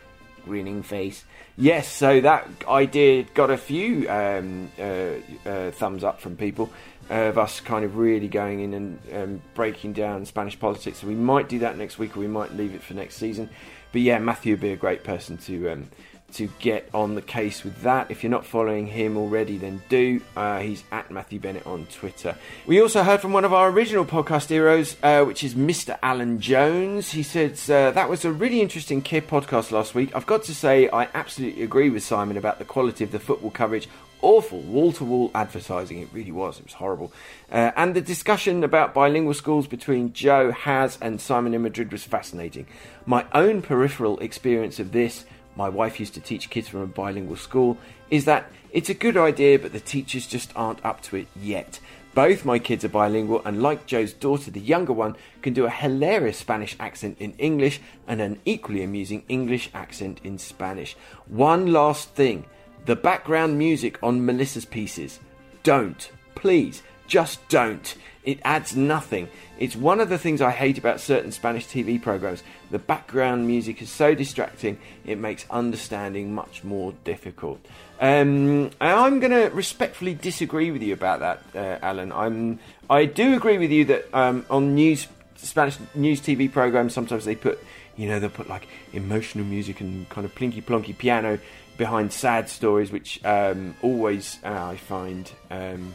grinning 0.45 0.83
face. 0.83 1.25
Yes, 1.57 1.89
so 1.89 2.21
that 2.21 2.49
idea 2.67 3.25
got 3.35 3.51
a 3.51 3.59
few 3.59 4.09
um, 4.09 4.71
uh, 4.79 5.11
uh, 5.49 5.71
thumbs 5.73 6.05
up 6.05 6.21
from 6.21 6.37
people 6.37 6.71
of 7.11 7.39
us 7.39 7.61
kind 7.61 7.85
of 7.85 7.97
really 7.97 8.29
going 8.29 8.61
in 8.61 8.75
and 8.75 8.99
um, 9.15 9.43
breaking 9.55 9.95
down 9.95 10.27
Spanish 10.27 10.59
politics. 10.59 10.99
So 10.99 11.07
we 11.07 11.15
might 11.15 11.49
do 11.49 11.61
that 11.61 11.77
next 11.77 11.99
week, 11.99 12.17
or 12.17 12.21
we 12.21 12.29
might 12.29 12.55
leave 12.55 12.75
it 12.75 12.83
for 12.83 12.95
next 12.95 13.17
season. 13.17 13.49
But 13.93 14.03
yeah, 14.03 14.19
Matthew 14.19 14.55
would 14.55 14.61
be 14.61 14.73
a 14.73 14.77
great 14.77 15.05
person 15.05 15.39
to 15.39 15.71
um, 15.71 15.89
to 16.35 16.49
get 16.59 16.89
on 16.93 17.15
the 17.15 17.23
case 17.23 17.65
with 17.65 17.83
that. 17.83 18.11
If 18.11 18.23
you're 18.23 18.31
not 18.31 18.45
following 18.45 18.87
him 18.87 19.17
already, 19.17 19.57
then 19.57 19.83
do. 19.89 20.21
Uh, 20.37 20.61
he's 20.61 20.85
at 20.93 21.11
Matthew 21.11 21.41
Bennett 21.41 21.67
on 21.67 21.87
Twitter. 21.87 22.37
We 22.67 22.81
also 22.81 23.03
heard 23.03 23.21
from 23.21 23.33
one 23.33 23.45
of 23.45 23.53
our 23.55 23.71
original 23.71 24.05
podcast 24.05 24.49
heroes, 24.49 24.97
uh, 25.03 25.25
which 25.25 25.43
is 25.43 25.55
Mr. 25.55 25.99
Alan 26.03 26.41
Jones. 26.41 27.13
He 27.13 27.23
says, 27.23 27.71
uh, 27.71 27.93
That 27.93 28.11
was 28.11 28.25
a 28.25 28.33
really 28.33 28.61
interesting 28.61 29.01
kid 29.01 29.27
podcast 29.27 29.71
last 29.71 29.95
week. 29.95 30.15
I've 30.15 30.27
got 30.27 30.43
to 30.45 30.55
say, 30.55 30.89
I 30.91 31.09
absolutely 31.15 31.63
agree 31.63 31.89
with 31.91 32.03
Simon 32.03 32.37
about 32.37 32.59
the 32.59 32.65
quality 32.65 33.05
of 33.05 33.11
the 33.11 33.19
football 33.19 33.51
coverage. 33.51 33.89
Awful 34.21 34.61
wall 34.61 34.93
to 34.95 35.05
wall 35.05 35.31
advertising. 35.35 36.01
It 36.01 36.09
really 36.13 36.33
was. 36.33 36.59
It 36.59 36.65
was 36.65 36.75
horrible. 36.75 37.13
Uh, 37.51 37.71
and 37.77 37.95
the 37.95 38.01
discussion 38.01 38.65
about 38.65 38.93
bilingual 38.93 39.33
schools 39.33 39.69
between 39.69 40.13
Joe, 40.13 40.51
Has, 40.51 40.99
and 41.01 41.21
Simon 41.21 41.55
in 41.55 41.63
Madrid 41.63 41.93
was 41.93 42.03
fascinating. 42.03 42.67
My 43.07 43.25
own 43.33 43.63
peripheral 43.63 44.19
experience 44.19 44.81
of 44.81 44.91
this 44.91 45.25
my 45.59 45.69
wife 45.69 45.99
used 45.99 46.15
to 46.15 46.21
teach 46.21 46.49
kids 46.49 46.69
from 46.69 46.81
a 46.81 46.87
bilingual 46.87 47.37
school, 47.37 47.77
is 48.11 48.25
that 48.27 48.51
it's 48.71 48.89
a 48.89 48.95
good 48.95 49.17
idea, 49.17 49.59
but 49.59 49.73
the 49.73 49.81
teachers 49.81 50.27
just 50.27 50.53
aren't 50.55 50.85
up 50.85 51.03
to 51.03 51.17
it 51.17 51.27
yet. 51.35 51.81
Both 52.15 52.45
my 52.45 52.61
kids 52.61 52.85
are 52.85 52.89
bilingual, 52.89 53.43
and 53.45 53.61
like 53.61 53.85
Joe's 53.85 54.13
daughter, 54.13 54.53
the 54.53 54.61
younger 54.61 54.93
one, 54.93 55.17
can 55.43 55.53
do 55.53 55.67
a 55.67 55.71
hilarious 55.71 56.39
Spanish 56.39 56.77
accent 56.79 57.17
in 57.19 57.33
English 57.39 57.81
and 58.07 58.21
an 58.21 58.41
equally 58.45 58.83
amusing 58.85 59.25
English 59.29 59.69
accent 59.75 60.21
in 60.23 60.39
Spanish. 60.39 60.97
One 61.27 61.73
last 61.73 62.11
thing 62.15 62.47
the 62.87 62.97
background 62.97 63.59
music 63.59 63.99
on 64.03 64.25
Melissa's 64.25 64.65
pieces. 64.65 65.19
Don't, 65.63 66.11
please, 66.35 66.83
just 67.09 67.47
don't. 67.49 67.97
It 68.23 68.41
adds 68.45 68.77
nothing. 68.77 69.29
It's 69.59 69.75
one 69.75 70.01
of 70.01 70.11
the 70.11 70.19
things 70.19 70.43
I 70.43 70.51
hate 70.51 70.79
about 70.79 71.01
certain 71.01 71.33
Spanish 71.33 71.67
TV 71.67 72.01
programs. 72.01 72.43
The 72.71 72.79
background 72.79 73.47
music 73.47 73.81
is 73.81 73.91
so 73.91 74.15
distracting, 74.15 74.79
it 75.07 75.19
makes 75.19 75.47
understanding 75.51 76.35
much 76.35 76.63
more 76.63 76.93
difficult. 77.05 77.59
Um, 78.01 78.71
I'm 78.81 79.19
going 79.19 79.33
to 79.33 79.49
respectfully 79.55 80.15
disagree 80.15 80.71
with 80.71 80.83
you 80.83 80.93
about 80.93 81.21
that, 81.21 81.43
uh, 81.55 81.85
Alan. 81.85 82.13
I'm, 82.13 82.61
I 82.89 83.07
do 83.07 83.35
agree 83.35 83.59
with 83.59 83.71
you 83.71 83.87
that 83.87 84.15
um, 84.15 84.45
on 84.51 84.75
news 84.75 85.09
Spanish 85.37 85.79
news 85.95 86.21
TV 86.21 86.51
programs, 86.51 86.93
sometimes 86.93 87.25
they 87.25 87.35
put, 87.35 87.59
you 87.97 88.09
know, 88.09 88.21
they'll 88.21 88.29
put 88.29 88.49
like 88.49 88.69
emotional 88.93 89.45
music 89.45 89.81
and 89.81 90.09
kind 90.09 90.25
of 90.25 90.35
plinky 90.35 90.63
plonky 90.63 90.97
piano 90.97 91.39
behind 91.77 92.13
sad 92.13 92.49
stories, 92.49 92.93
which 92.93 93.25
um, 93.25 93.75
always 93.83 94.39
uh, 94.45 94.67
I 94.67 94.77
find. 94.77 95.31
Um, 95.51 95.95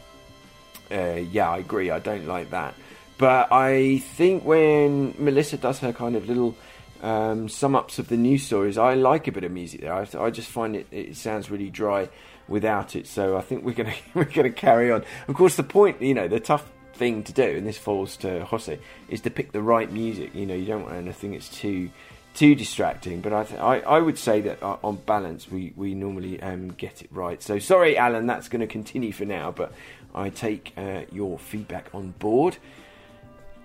uh, 0.92 1.22
yeah, 1.32 1.50
I 1.50 1.58
agree. 1.60 1.90
I 1.92 2.00
don't 2.00 2.28
like 2.28 2.50
that. 2.52 2.75
But 3.18 3.52
I 3.52 4.00
think 4.00 4.44
when 4.44 5.16
Melissa 5.18 5.58
does 5.58 5.80
her 5.80 5.94
kind 5.94 6.16
of 6.16 6.28
little 6.28 6.56
um, 7.02 7.48
sum 7.50 7.75
ups 7.75 8.00
of 8.00 8.08
the 8.10 8.18
news 8.18 8.44
stories, 8.44 8.78
I 8.78 8.96
like 8.96 9.28
a 9.28 9.32
bit 9.32 9.44
of 9.44 9.52
music 9.52 9.82
there. 9.82 9.94
I, 9.94 10.08
I 10.20 10.30
just 10.30 10.50
find 10.50 10.75
it, 10.75 10.88
it 10.92 11.16
sounds 11.16 11.50
really 11.52 11.70
dry. 11.70 12.10
without 12.48 12.96
it. 12.96 13.08
So 13.08 13.38
I 13.38 13.42
think 13.42 13.63
we're 13.63 13.74
gonna 13.74 13.94
we're 14.13 14.25
gonna 14.25 14.52
carry 14.52 14.92
on. 14.92 15.04
Of 15.28 15.36
course, 15.36 15.56
the 15.56 15.63
point, 15.63 16.02
you 16.02 16.13
know, 16.13 16.28
the 16.28 16.40
tough 16.40 16.70
thing 16.94 17.24
to 17.24 17.34
do, 17.34 17.44
and 17.44 17.66
this 17.66 17.78
falls 17.78 18.18
to 18.18 18.46
Jose, 18.46 18.78
is 19.10 19.22
to 19.22 19.30
pick 19.30 19.52
the 19.52 19.62
right 19.62 19.92
music. 19.92 20.34
You 20.36 20.46
know, 20.46 20.56
you 20.56 20.66
don't 20.66 20.84
want 20.84 20.96
anything 20.96 21.32
that's 21.32 21.50
too 21.50 21.90
too 22.34 22.56
distracting. 22.56 23.22
But 23.22 23.34
I, 23.34 23.44
th- 23.44 23.60
I, 23.60 23.80
I 23.82 24.00
would 24.00 24.18
say 24.18 24.42
that 24.42 24.62
uh, 24.63 24.78
on 24.84 24.98
balance, 24.98 25.50
we 25.50 25.74
we 25.75 25.94
normally 25.94 26.42
um, 26.42 26.70
get 26.70 27.02
it 27.02 27.10
right. 27.12 27.42
So 27.42 27.60
sorry, 27.60 27.98
Alan, 27.98 28.28
that's 28.28 28.50
going 28.50 28.62
to 28.62 28.68
continue 28.68 29.12
for 29.12 29.25
now. 29.25 29.52
But 29.52 29.72
I 30.13 30.29
take 30.29 30.74
uh, 30.77 31.01
your 31.12 31.39
feedback 31.39 31.89
on 31.93 32.12
board. 32.20 32.58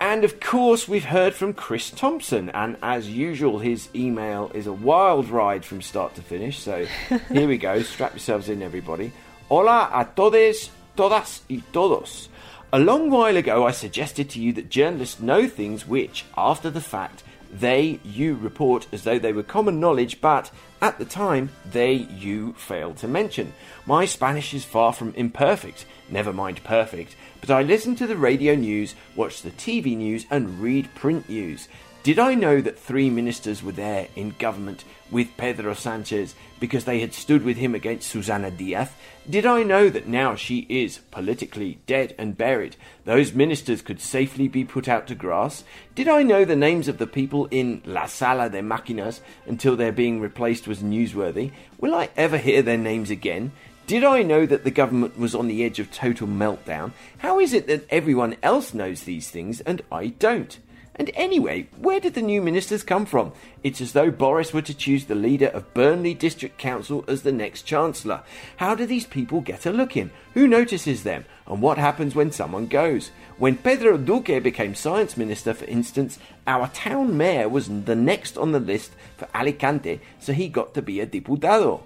And 0.00 0.22
of 0.22 0.38
course, 0.38 0.86
we've 0.86 1.04
heard 1.04 1.34
from 1.34 1.54
Chris 1.54 1.90
Thompson, 1.90 2.50
and 2.50 2.76
as 2.82 3.10
usual, 3.10 3.58
his 3.58 3.88
email 3.94 4.50
is 4.54 4.68
a 4.68 4.72
wild 4.72 5.28
ride 5.28 5.64
from 5.64 5.82
start 5.82 6.14
to 6.14 6.22
finish. 6.22 6.60
So 6.60 6.86
here 7.32 7.48
we 7.48 7.58
go. 7.58 7.82
Strap 7.82 8.12
yourselves 8.12 8.48
in, 8.48 8.62
everybody. 8.62 9.12
Hola 9.48 9.90
a 9.92 10.04
todos, 10.04 10.70
todas 10.96 11.42
y 11.50 11.62
todos. 11.72 12.28
A 12.72 12.78
long 12.78 13.10
while 13.10 13.36
ago, 13.36 13.66
I 13.66 13.72
suggested 13.72 14.30
to 14.30 14.40
you 14.40 14.52
that 14.52 14.68
journalists 14.68 15.20
know 15.20 15.48
things 15.48 15.86
which, 15.86 16.24
after 16.36 16.70
the 16.70 16.82
fact, 16.82 17.24
they, 17.50 17.98
you 18.04 18.34
report 18.34 18.86
as 18.92 19.04
though 19.04 19.18
they 19.18 19.32
were 19.32 19.42
common 19.42 19.80
knowledge, 19.80 20.20
but 20.20 20.50
at 20.80 20.98
the 20.98 21.04
time, 21.04 21.50
they, 21.64 21.92
you 21.92 22.52
failed 22.52 22.98
to 22.98 23.08
mention. 23.08 23.52
My 23.84 24.04
Spanish 24.04 24.54
is 24.54 24.64
far 24.64 24.92
from 24.92 25.12
imperfect, 25.14 25.84
never 26.08 26.32
mind 26.32 26.62
perfect, 26.62 27.16
but 27.40 27.50
I 27.50 27.62
listen 27.62 27.96
to 27.96 28.06
the 28.06 28.16
radio 28.16 28.54
news, 28.54 28.94
watch 29.16 29.42
the 29.42 29.50
TV 29.50 29.96
news, 29.96 30.24
and 30.30 30.60
read 30.60 30.94
print 30.94 31.28
news. 31.28 31.68
Did 32.08 32.18
I 32.18 32.34
know 32.34 32.62
that 32.62 32.78
three 32.78 33.10
ministers 33.10 33.62
were 33.62 33.72
there 33.72 34.08
in 34.16 34.34
government 34.38 34.82
with 35.10 35.36
Pedro 35.36 35.74
Sanchez 35.74 36.34
because 36.58 36.86
they 36.86 37.00
had 37.00 37.12
stood 37.12 37.44
with 37.44 37.58
him 37.58 37.74
against 37.74 38.08
Susana 38.08 38.50
Diaz? 38.50 38.88
Did 39.28 39.44
I 39.44 39.62
know 39.62 39.90
that 39.90 40.08
now 40.08 40.34
she 40.34 40.60
is 40.70 41.00
politically 41.10 41.80
dead 41.86 42.14
and 42.16 42.34
buried, 42.34 42.76
those 43.04 43.34
ministers 43.34 43.82
could 43.82 44.00
safely 44.00 44.48
be 44.48 44.64
put 44.64 44.88
out 44.88 45.06
to 45.08 45.14
grass? 45.14 45.64
Did 45.94 46.08
I 46.08 46.22
know 46.22 46.46
the 46.46 46.56
names 46.56 46.88
of 46.88 46.96
the 46.96 47.06
people 47.06 47.44
in 47.50 47.82
La 47.84 48.06
Sala 48.06 48.48
de 48.48 48.62
Máquinas 48.62 49.20
until 49.44 49.76
their 49.76 49.92
being 49.92 50.18
replaced 50.18 50.66
was 50.66 50.78
newsworthy? 50.78 51.52
Will 51.78 51.94
I 51.94 52.08
ever 52.16 52.38
hear 52.38 52.62
their 52.62 52.78
names 52.78 53.10
again? 53.10 53.52
Did 53.86 54.02
I 54.02 54.22
know 54.22 54.46
that 54.46 54.64
the 54.64 54.70
government 54.70 55.18
was 55.18 55.34
on 55.34 55.46
the 55.46 55.62
edge 55.62 55.78
of 55.78 55.92
total 55.92 56.26
meltdown? 56.26 56.92
How 57.18 57.38
is 57.38 57.52
it 57.52 57.66
that 57.66 57.86
everyone 57.90 58.36
else 58.42 58.72
knows 58.72 59.02
these 59.02 59.28
things 59.28 59.60
and 59.60 59.82
I 59.92 60.06
don't? 60.06 60.58
And 60.98 61.12
anyway, 61.14 61.68
where 61.76 62.00
did 62.00 62.14
the 62.14 62.22
new 62.22 62.42
ministers 62.42 62.82
come 62.82 63.06
from? 63.06 63.32
It's 63.62 63.80
as 63.80 63.92
though 63.92 64.10
Boris 64.10 64.52
were 64.52 64.62
to 64.62 64.74
choose 64.74 65.04
the 65.04 65.14
leader 65.14 65.46
of 65.46 65.72
Burnley 65.72 66.12
District 66.12 66.58
Council 66.58 67.04
as 67.06 67.22
the 67.22 67.30
next 67.30 67.62
Chancellor. 67.62 68.22
How 68.56 68.74
do 68.74 68.84
these 68.84 69.06
people 69.06 69.40
get 69.40 69.64
a 69.64 69.70
look 69.70 69.96
in? 69.96 70.10
Who 70.34 70.48
notices 70.48 71.04
them? 71.04 71.24
And 71.46 71.62
what 71.62 71.78
happens 71.78 72.16
when 72.16 72.32
someone 72.32 72.66
goes? 72.66 73.12
When 73.38 73.56
Pedro 73.56 73.96
Duque 73.96 74.42
became 74.42 74.74
Science 74.74 75.16
Minister, 75.16 75.54
for 75.54 75.66
instance, 75.66 76.18
our 76.48 76.66
town 76.68 77.16
mayor 77.16 77.48
was 77.48 77.68
the 77.68 77.94
next 77.94 78.36
on 78.36 78.50
the 78.50 78.60
list 78.60 78.90
for 79.16 79.28
Alicante, 79.32 80.00
so 80.18 80.32
he 80.32 80.48
got 80.48 80.74
to 80.74 80.82
be 80.82 80.98
a 81.00 81.06
diputado. 81.06 81.82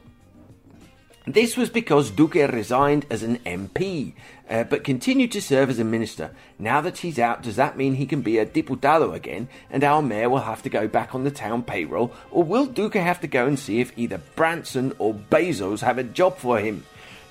This 1.26 1.56
was 1.56 1.70
because 1.70 2.10
Duque 2.10 2.34
resigned 2.34 3.06
as 3.08 3.22
an 3.22 3.38
MP, 3.46 4.14
uh, 4.50 4.64
but 4.64 4.82
continued 4.82 5.30
to 5.32 5.40
serve 5.40 5.70
as 5.70 5.78
a 5.78 5.84
minister. 5.84 6.32
Now 6.58 6.80
that 6.80 6.98
he's 6.98 7.16
out, 7.16 7.44
does 7.44 7.54
that 7.54 7.76
mean 7.76 7.94
he 7.94 8.06
can 8.06 8.22
be 8.22 8.38
a 8.38 8.46
diputado 8.46 9.14
again, 9.14 9.48
and 9.70 9.84
our 9.84 10.02
mayor 10.02 10.28
will 10.28 10.40
have 10.40 10.62
to 10.62 10.68
go 10.68 10.88
back 10.88 11.14
on 11.14 11.22
the 11.22 11.30
town 11.30 11.62
payroll, 11.62 12.12
or 12.32 12.42
will 12.42 12.66
Duque 12.66 12.94
have 12.94 13.20
to 13.20 13.28
go 13.28 13.46
and 13.46 13.56
see 13.56 13.80
if 13.80 13.96
either 13.96 14.18
Branson 14.34 14.94
or 14.98 15.14
Bezos 15.14 15.80
have 15.82 15.96
a 15.96 16.02
job 16.02 16.38
for 16.38 16.58
him? 16.58 16.84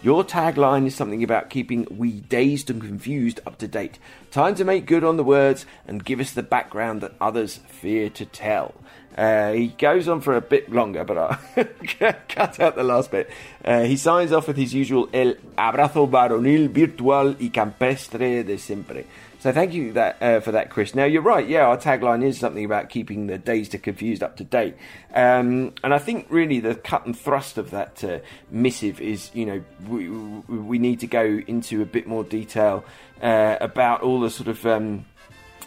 Your 0.03 0.24
tagline 0.24 0.88
is 0.88 0.96
something 0.96 1.24
about 1.24 1.51
keeping 1.51 1.86
we 1.91 2.22
dazed 2.22 2.72
and 2.72 2.81
confused 2.81 3.39
up 3.46 3.60
to 3.60 3.67
date. 3.67 4.00
Time 4.31 4.55
to 4.55 4.65
make 4.65 4.88
good 4.88 5.03
on 5.03 5.17
the 5.17 5.24
words 5.24 5.67
and 5.88 6.03
give 6.03 6.20
us 6.20 6.31
the 6.31 6.41
background 6.41 7.01
that 7.01 7.13
others 7.22 7.58
fear 7.67 8.10
to 8.10 8.25
tell. 8.25 8.74
Uh, 9.15 9.51
he 9.51 9.67
goes 9.67 10.08
on 10.08 10.22
for 10.22 10.36
a 10.36 10.41
bit 10.41 10.72
longer, 10.72 11.03
but 11.03 11.17
I 11.20 11.63
cut 12.29 12.60
out 12.60 12.75
the 12.75 12.84
last 12.84 13.12
bit. 13.12 13.29
Uh, 13.63 13.84
he 13.84 13.96
signs 13.96 14.31
off 14.31 14.48
with 14.48 14.58
his 14.58 14.74
usual 14.74 15.08
El 15.13 15.36
abrazo 15.55 16.10
varonil 16.10 16.70
virtual 16.70 17.36
y 17.39 17.50
campestre 17.50 18.43
de 18.43 18.58
siempre. 18.58 19.05
So 19.41 19.51
thank 19.51 19.74
you 19.74 19.93
that 19.93 20.21
uh, 20.21 20.39
for 20.39 20.51
that, 20.51 20.69
Chris. 20.69 20.93
Now 20.93 21.05
you're 21.05 21.24
right. 21.24 21.48
Yeah, 21.48 21.65
our 21.65 21.75
tagline 21.75 22.24
is 22.24 22.38
something 22.38 22.63
about 22.63 22.89
keeping 22.89 23.25
the 23.25 23.39
dazed 23.39 23.74
and 23.74 23.81
confused 23.81 24.21
up 24.21 24.38
to 24.38 24.43
date. 24.43 24.75
Um, 25.15 25.74
and 25.83 25.95
I 25.95 25.98
think 25.98 26.27
really 26.29 26.60
the 26.60 26.75
cut 26.75 27.07
and 27.07 27.17
thrust 27.17 27.57
of 27.57 27.71
that 27.71 28.03
uh, 28.03 28.19
missive 28.51 29.01
is, 29.01 29.31
you 29.33 29.48
know, 29.48 29.63
we, 29.88 30.10
we 30.10 30.77
need 30.77 31.00
to 31.00 31.07
go 31.07 31.41
into 31.48 31.81
a 31.81 31.86
bit 31.86 32.05
more 32.05 32.24
detail 32.24 32.86
uh, 33.19 33.57
about 33.60 34.03
all 34.03 34.19
the 34.19 34.29
sort 34.29 34.48
of 34.48 34.63
um, 34.67 35.05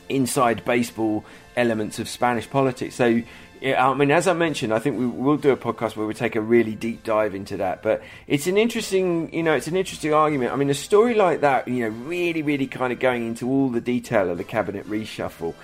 inside 0.09 0.65
baseball 0.65 1.25
elements 1.57 1.99
of 1.99 2.09
Spanish 2.09 2.49
politics. 2.49 2.95
So, 2.95 3.23
yeah, 3.61 3.89
I 3.89 3.95
mean, 3.95 4.11
as 4.11 4.29
I 4.29 4.33
mentioned, 4.33 4.75
I 4.75 4.79
think 4.79 4.99
we 4.99 5.07
will 5.07 5.37
do 5.37 5.51
a 5.51 5.57
podcast 5.57 5.97
where 5.97 6.07
we 6.07 6.15
take 6.15 6.37
a 6.37 6.41
really 6.41 6.75
deep 6.75 7.03
dive 7.03 7.35
into 7.35 7.57
that. 7.59 7.83
But 7.83 8.03
it's 8.27 8.47
an 8.47 8.59
interesting, 8.59 9.33
you 9.33 9.43
know, 9.43 9.55
it's 9.55 9.67
an 9.67 9.77
interesting 9.77 10.13
argument. 10.13 10.53
I 10.53 10.57
mean, 10.57 10.71
a 10.71 10.75
story 10.75 11.15
like 11.15 11.41
that, 11.41 11.67
you 11.69 11.81
know, 11.81 11.97
really, 12.07 12.43
really 12.43 12.67
kind 12.67 12.93
of 12.93 13.01
going 13.01 13.27
into 13.27 13.49
all 13.49 13.71
the 13.71 13.81
detail 13.81 14.31
of 14.31 14.39
the 14.39 14.45
cabinet 14.45 14.87
reshuffle. 14.87 15.55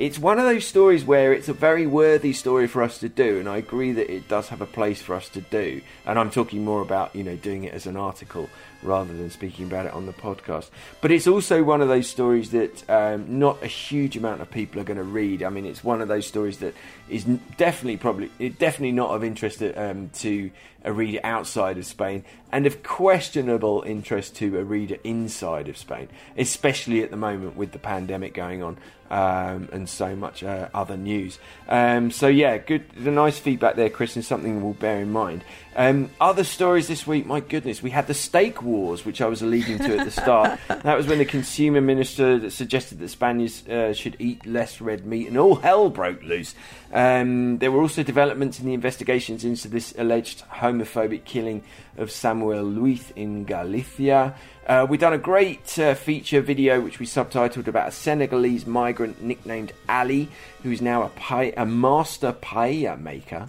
It's 0.00 0.18
one 0.18 0.38
of 0.38 0.46
those 0.46 0.66
stories 0.66 1.04
where 1.04 1.34
it's 1.34 1.50
a 1.50 1.52
very 1.52 1.86
worthy 1.86 2.32
story 2.32 2.66
for 2.66 2.82
us 2.82 2.96
to 3.00 3.08
do, 3.10 3.38
and 3.38 3.46
I 3.46 3.58
agree 3.58 3.92
that 3.92 4.10
it 4.10 4.28
does 4.28 4.48
have 4.48 4.62
a 4.62 4.66
place 4.66 5.02
for 5.02 5.14
us 5.14 5.28
to 5.28 5.42
do. 5.42 5.82
And 6.06 6.18
I'm 6.18 6.30
talking 6.30 6.64
more 6.64 6.80
about, 6.80 7.14
you 7.14 7.22
know, 7.22 7.36
doing 7.36 7.64
it 7.64 7.74
as 7.74 7.84
an 7.84 7.98
article 7.98 8.48
rather 8.82 9.12
than 9.12 9.28
speaking 9.28 9.66
about 9.66 9.84
it 9.84 9.92
on 9.92 10.06
the 10.06 10.14
podcast. 10.14 10.70
But 11.02 11.10
it's 11.10 11.26
also 11.26 11.62
one 11.62 11.82
of 11.82 11.88
those 11.88 12.08
stories 12.08 12.50
that 12.52 12.88
um, 12.88 13.38
not 13.38 13.62
a 13.62 13.66
huge 13.66 14.16
amount 14.16 14.40
of 14.40 14.50
people 14.50 14.80
are 14.80 14.84
going 14.84 14.96
to 14.96 15.02
read. 15.02 15.42
I 15.42 15.50
mean, 15.50 15.66
it's 15.66 15.84
one 15.84 16.00
of 16.00 16.08
those 16.08 16.26
stories 16.26 16.60
that 16.60 16.72
is 17.10 17.24
definitely 17.58 17.98
probably 17.98 18.30
definitely 18.48 18.92
not 18.92 19.10
of 19.10 19.22
interest 19.22 19.62
um, 19.62 20.08
to 20.20 20.50
a 20.82 20.94
reader 20.94 21.20
outside 21.22 21.76
of 21.76 21.84
Spain, 21.84 22.24
and 22.50 22.66
of 22.66 22.82
questionable 22.82 23.82
interest 23.86 24.36
to 24.36 24.58
a 24.58 24.64
reader 24.64 24.96
inside 25.04 25.68
of 25.68 25.76
Spain, 25.76 26.08
especially 26.38 27.02
at 27.02 27.10
the 27.10 27.18
moment 27.18 27.54
with 27.54 27.72
the 27.72 27.78
pandemic 27.78 28.32
going 28.32 28.62
on 28.62 28.78
um, 29.10 29.68
and 29.72 29.88
so 29.88 30.14
much 30.14 30.42
uh, 30.42 30.68
other 30.72 30.96
news. 30.96 31.38
Um, 31.68 32.10
so 32.10 32.28
yeah, 32.28 32.58
good, 32.58 32.88
the 32.90 33.10
nice 33.10 33.38
feedback 33.38 33.76
there, 33.76 33.90
Chris, 33.90 34.16
and 34.16 34.24
something 34.24 34.62
we'll 34.62 34.74
bear 34.74 35.00
in 35.00 35.12
mind. 35.12 35.44
Um, 35.76 36.10
other 36.20 36.42
stories 36.42 36.88
this 36.88 37.06
week, 37.06 37.26
my 37.26 37.38
goodness, 37.38 37.80
we 37.80 37.90
had 37.90 38.08
the 38.08 38.14
steak 38.14 38.60
wars, 38.60 39.04
which 39.04 39.20
I 39.20 39.26
was 39.26 39.40
alluding 39.40 39.78
to 39.78 39.98
at 39.98 40.04
the 40.04 40.10
start. 40.10 40.58
that 40.68 40.96
was 40.96 41.06
when 41.06 41.18
the 41.18 41.24
consumer 41.24 41.80
minister 41.80 42.50
suggested 42.50 42.98
that 42.98 43.08
Spaniards 43.08 43.66
uh, 43.68 43.92
should 43.92 44.16
eat 44.18 44.44
less 44.44 44.80
red 44.80 45.06
meat, 45.06 45.28
and 45.28 45.38
all 45.38 45.56
hell 45.56 45.88
broke 45.88 46.22
loose. 46.24 46.56
Um, 46.92 47.58
there 47.58 47.70
were 47.70 47.80
also 47.80 48.02
developments 48.02 48.58
in 48.58 48.66
the 48.66 48.74
investigations 48.74 49.44
into 49.44 49.68
this 49.68 49.94
alleged 49.96 50.42
homophobic 50.48 51.24
killing 51.24 51.62
of 51.96 52.10
Samuel 52.10 52.64
Luis 52.64 53.12
in 53.14 53.44
Galicia. 53.44 54.34
Uh, 54.66 54.86
we've 54.88 55.00
done 55.00 55.12
a 55.12 55.18
great 55.18 55.78
uh, 55.78 55.94
feature 55.94 56.40
video 56.40 56.80
which 56.80 56.98
we 56.98 57.06
subtitled 57.06 57.68
about 57.68 57.88
a 57.88 57.92
Senegalese 57.92 58.66
migrant 58.66 59.22
nicknamed 59.22 59.72
Ali, 59.88 60.28
who's 60.64 60.82
now 60.82 61.04
a, 61.04 61.08
pie, 61.10 61.52
a 61.56 61.64
master 61.64 62.32
paella 62.32 63.00
maker. 63.00 63.48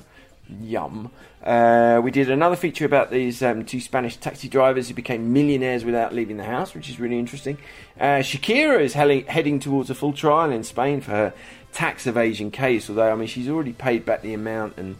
Yum. 0.59 1.11
Uh, 1.43 1.99
we 2.03 2.11
did 2.11 2.29
another 2.29 2.55
feature 2.55 2.85
about 2.85 3.09
these 3.09 3.41
um, 3.41 3.65
two 3.65 3.79
Spanish 3.79 4.17
taxi 4.17 4.47
drivers 4.47 4.87
who 4.87 4.93
became 4.93 5.33
millionaires 5.33 5.83
without 5.83 6.13
leaving 6.13 6.37
the 6.37 6.43
house, 6.43 6.75
which 6.75 6.89
is 6.89 6.99
really 6.99 7.17
interesting. 7.17 7.57
Uh, 7.99 8.19
Shakira 8.19 8.79
is 8.81 8.93
he- 8.93 9.31
heading 9.31 9.59
towards 9.59 9.89
a 9.89 9.95
full 9.95 10.13
trial 10.13 10.51
in 10.51 10.63
Spain 10.63 11.01
for 11.01 11.11
her 11.11 11.33
tax 11.73 12.05
evasion 12.05 12.51
case, 12.51 12.89
although, 12.89 13.11
I 13.11 13.15
mean, 13.15 13.27
she's 13.27 13.49
already 13.49 13.73
paid 13.73 14.05
back 14.05 14.21
the 14.21 14.33
amount 14.33 14.77
and 14.77 14.97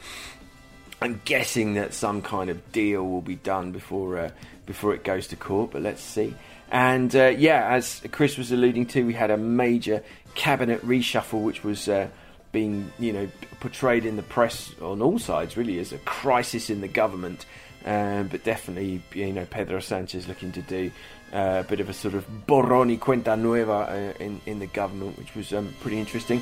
I'm 1.01 1.19
guessing 1.25 1.73
that 1.73 1.93
some 1.93 2.21
kind 2.21 2.49
of 2.49 2.71
deal 2.71 3.07
will 3.07 3.21
be 3.21 3.35
done 3.35 3.71
before 3.71 4.17
uh, 4.19 4.31
before 4.67 4.93
it 4.93 5.03
goes 5.03 5.27
to 5.29 5.35
court, 5.35 5.71
but 5.71 5.81
let's 5.81 6.01
see. 6.01 6.35
And 6.69 7.13
uh, 7.15 7.27
yeah, 7.29 7.73
as 7.73 8.01
Chris 8.11 8.37
was 8.37 8.51
alluding 8.51 8.85
to, 8.87 9.03
we 9.03 9.13
had 9.13 9.31
a 9.31 9.37
major 9.37 10.03
cabinet 10.35 10.85
reshuffle, 10.85 11.41
which 11.43 11.63
was 11.63 11.89
uh, 11.89 12.07
being 12.51 12.91
you 12.99 13.13
know 13.13 13.29
portrayed 13.59 14.05
in 14.05 14.15
the 14.15 14.23
press 14.23 14.73
on 14.81 15.01
all 15.01 15.19
sides, 15.19 15.57
really, 15.57 15.79
as 15.79 15.91
a 15.91 15.97
crisis 15.99 16.69
in 16.69 16.81
the 16.81 16.87
government. 16.87 17.45
Um, 17.83 18.27
but 18.27 18.43
definitely, 18.43 19.01
you 19.13 19.33
know, 19.33 19.45
Pedro 19.45 19.79
Sanchez 19.79 20.27
looking 20.27 20.51
to 20.51 20.61
do 20.61 20.91
uh, 21.33 21.63
a 21.65 21.67
bit 21.67 21.79
of 21.79 21.89
a 21.89 21.93
sort 21.93 22.13
of 22.13 22.27
borrón 22.47 22.89
y 22.89 22.97
cuenta 22.97 23.37
nueva 23.37 24.13
uh, 24.19 24.23
in 24.23 24.41
in 24.45 24.59
the 24.59 24.67
government, 24.67 25.17
which 25.17 25.35
was 25.35 25.53
um, 25.53 25.73
pretty 25.81 25.99
interesting. 25.99 26.41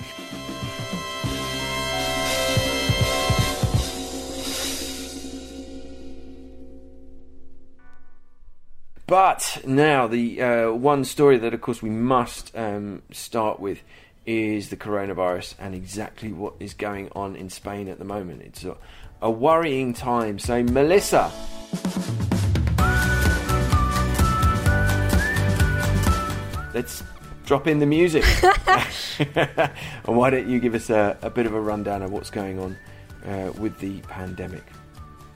But 9.10 9.64
now, 9.66 10.06
the 10.06 10.40
uh, 10.40 10.72
one 10.72 11.04
story 11.04 11.40
that, 11.40 11.52
of 11.56 11.62
course, 11.62 11.82
we 11.82 11.90
must 11.90 12.56
um, 12.56 13.02
start 13.12 13.60
with 13.60 13.82
is 14.30 14.70
the 14.70 14.78
coronavirus 14.78 15.56
and 15.58 15.74
exactly 15.74 16.32
what 16.32 16.54
is 16.60 16.76
going 16.76 17.10
on 17.16 17.36
in 17.36 17.50
Spain 17.50 17.88
at 17.88 17.98
the 17.98 18.06
moment. 18.06 18.44
It's 18.44 18.64
a, 18.64 18.78
a 19.24 19.32
worrying 19.32 19.92
time. 19.92 20.38
So, 20.38 20.62
Melissa. 20.62 21.32
Let's 26.76 27.04
drop 27.48 27.66
in 27.66 27.80
the 27.80 27.88
music. 27.88 28.24
and 29.20 30.16
why 30.16 30.30
don't 30.30 30.48
you 30.48 30.60
give 30.60 30.76
us 30.76 30.92
a, 30.92 31.18
a, 31.24 31.32
bit 31.32 31.48
of 31.48 31.56
a 31.56 31.60
rundown 31.60 32.04
of 32.04 32.12
what's 32.12 32.30
going 32.30 32.60
on 32.60 32.78
uh, 33.26 33.52
with 33.54 33.80
the 33.80 34.00
pandemic? 34.02 34.64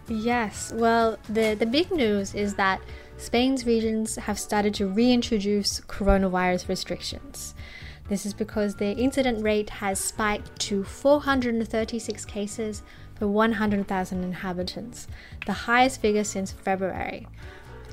Yes, 0.07 0.71
well, 0.75 1.17
the, 1.29 1.55
the 1.55 1.65
big 1.65 1.91
news 1.91 2.35
is 2.35 2.53
that 2.55 2.79
Spain's 3.17 3.65
regions 3.65 4.17
have 4.17 4.37
started 4.37 4.75
to 4.75 4.87
reintroduce 4.87 5.79
coronavirus 5.81 6.69
restrictions. 6.69 7.55
This 8.09 8.25
is 8.25 8.33
because 8.33 8.75
their 8.75 8.95
incident 8.97 9.43
rate 9.43 9.69
has 9.69 9.99
spiked 9.99 10.59
to 10.61 10.83
436 10.83 12.25
cases 12.25 12.83
per 13.15 13.27
100,000 13.27 14.23
inhabitants, 14.23 15.07
the 15.45 15.53
highest 15.53 16.01
figure 16.01 16.23
since 16.23 16.51
February. 16.51 17.27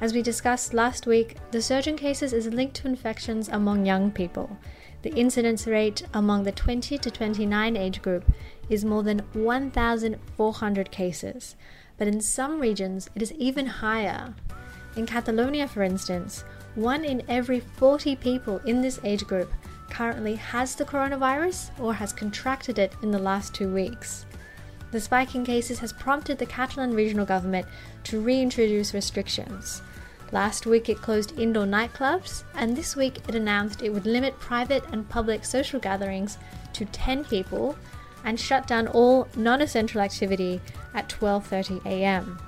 As 0.00 0.12
we 0.14 0.22
discussed 0.22 0.74
last 0.74 1.06
week, 1.06 1.36
the 1.50 1.60
surge 1.60 1.86
in 1.86 1.96
cases 1.96 2.32
is 2.32 2.46
linked 2.46 2.74
to 2.76 2.88
infections 2.88 3.48
among 3.48 3.84
young 3.84 4.10
people. 4.10 4.58
The 5.02 5.14
incidence 5.14 5.66
rate 5.66 6.02
among 6.12 6.42
the 6.42 6.52
20 6.52 6.98
to 6.98 7.10
29 7.10 7.76
age 7.76 8.02
group 8.02 8.24
is 8.68 8.84
more 8.84 9.02
than 9.02 9.20
1,400 9.34 10.90
cases, 10.90 11.54
but 11.98 12.08
in 12.08 12.20
some 12.20 12.60
regions 12.60 13.10
it 13.14 13.22
is 13.22 13.32
even 13.34 13.66
higher. 13.66 14.34
In 14.96 15.06
Catalonia, 15.06 15.68
for 15.68 15.82
instance, 15.82 16.44
one 16.74 17.04
in 17.04 17.22
every 17.28 17.60
40 17.60 18.16
people 18.16 18.58
in 18.64 18.80
this 18.80 19.00
age 19.04 19.26
group 19.26 19.52
currently 19.90 20.36
has 20.36 20.74
the 20.74 20.84
coronavirus 20.84 21.70
or 21.78 21.94
has 21.94 22.12
contracted 22.12 22.78
it 22.78 22.94
in 23.02 23.10
the 23.10 23.18
last 23.18 23.54
two 23.54 23.72
weeks. 23.72 24.24
The 24.92 25.00
spike 25.00 25.34
in 25.34 25.44
cases 25.44 25.78
has 25.80 25.92
prompted 25.92 26.38
the 26.38 26.46
Catalan 26.46 26.94
regional 26.94 27.26
government 27.26 27.66
to 28.04 28.20
reintroduce 28.20 28.94
restrictions. 28.94 29.82
Last 30.32 30.66
week 30.66 30.88
it 30.88 31.02
closed 31.02 31.38
indoor 31.38 31.64
nightclubs, 31.64 32.44
and 32.54 32.76
this 32.76 32.94
week 32.96 33.18
it 33.28 33.34
announced 33.34 33.82
it 33.82 33.92
would 33.92 34.06
limit 34.06 34.38
private 34.38 34.84
and 34.92 35.08
public 35.08 35.44
social 35.44 35.80
gatherings 35.80 36.38
to 36.72 36.84
10 36.84 37.24
people 37.24 37.76
and 38.24 38.38
shut 38.38 38.66
down 38.66 38.86
all 38.88 39.28
non-essential 39.36 40.00
activity 40.00 40.60
at 40.94 41.08
12:30 41.08 41.84
a.m. 41.86 42.38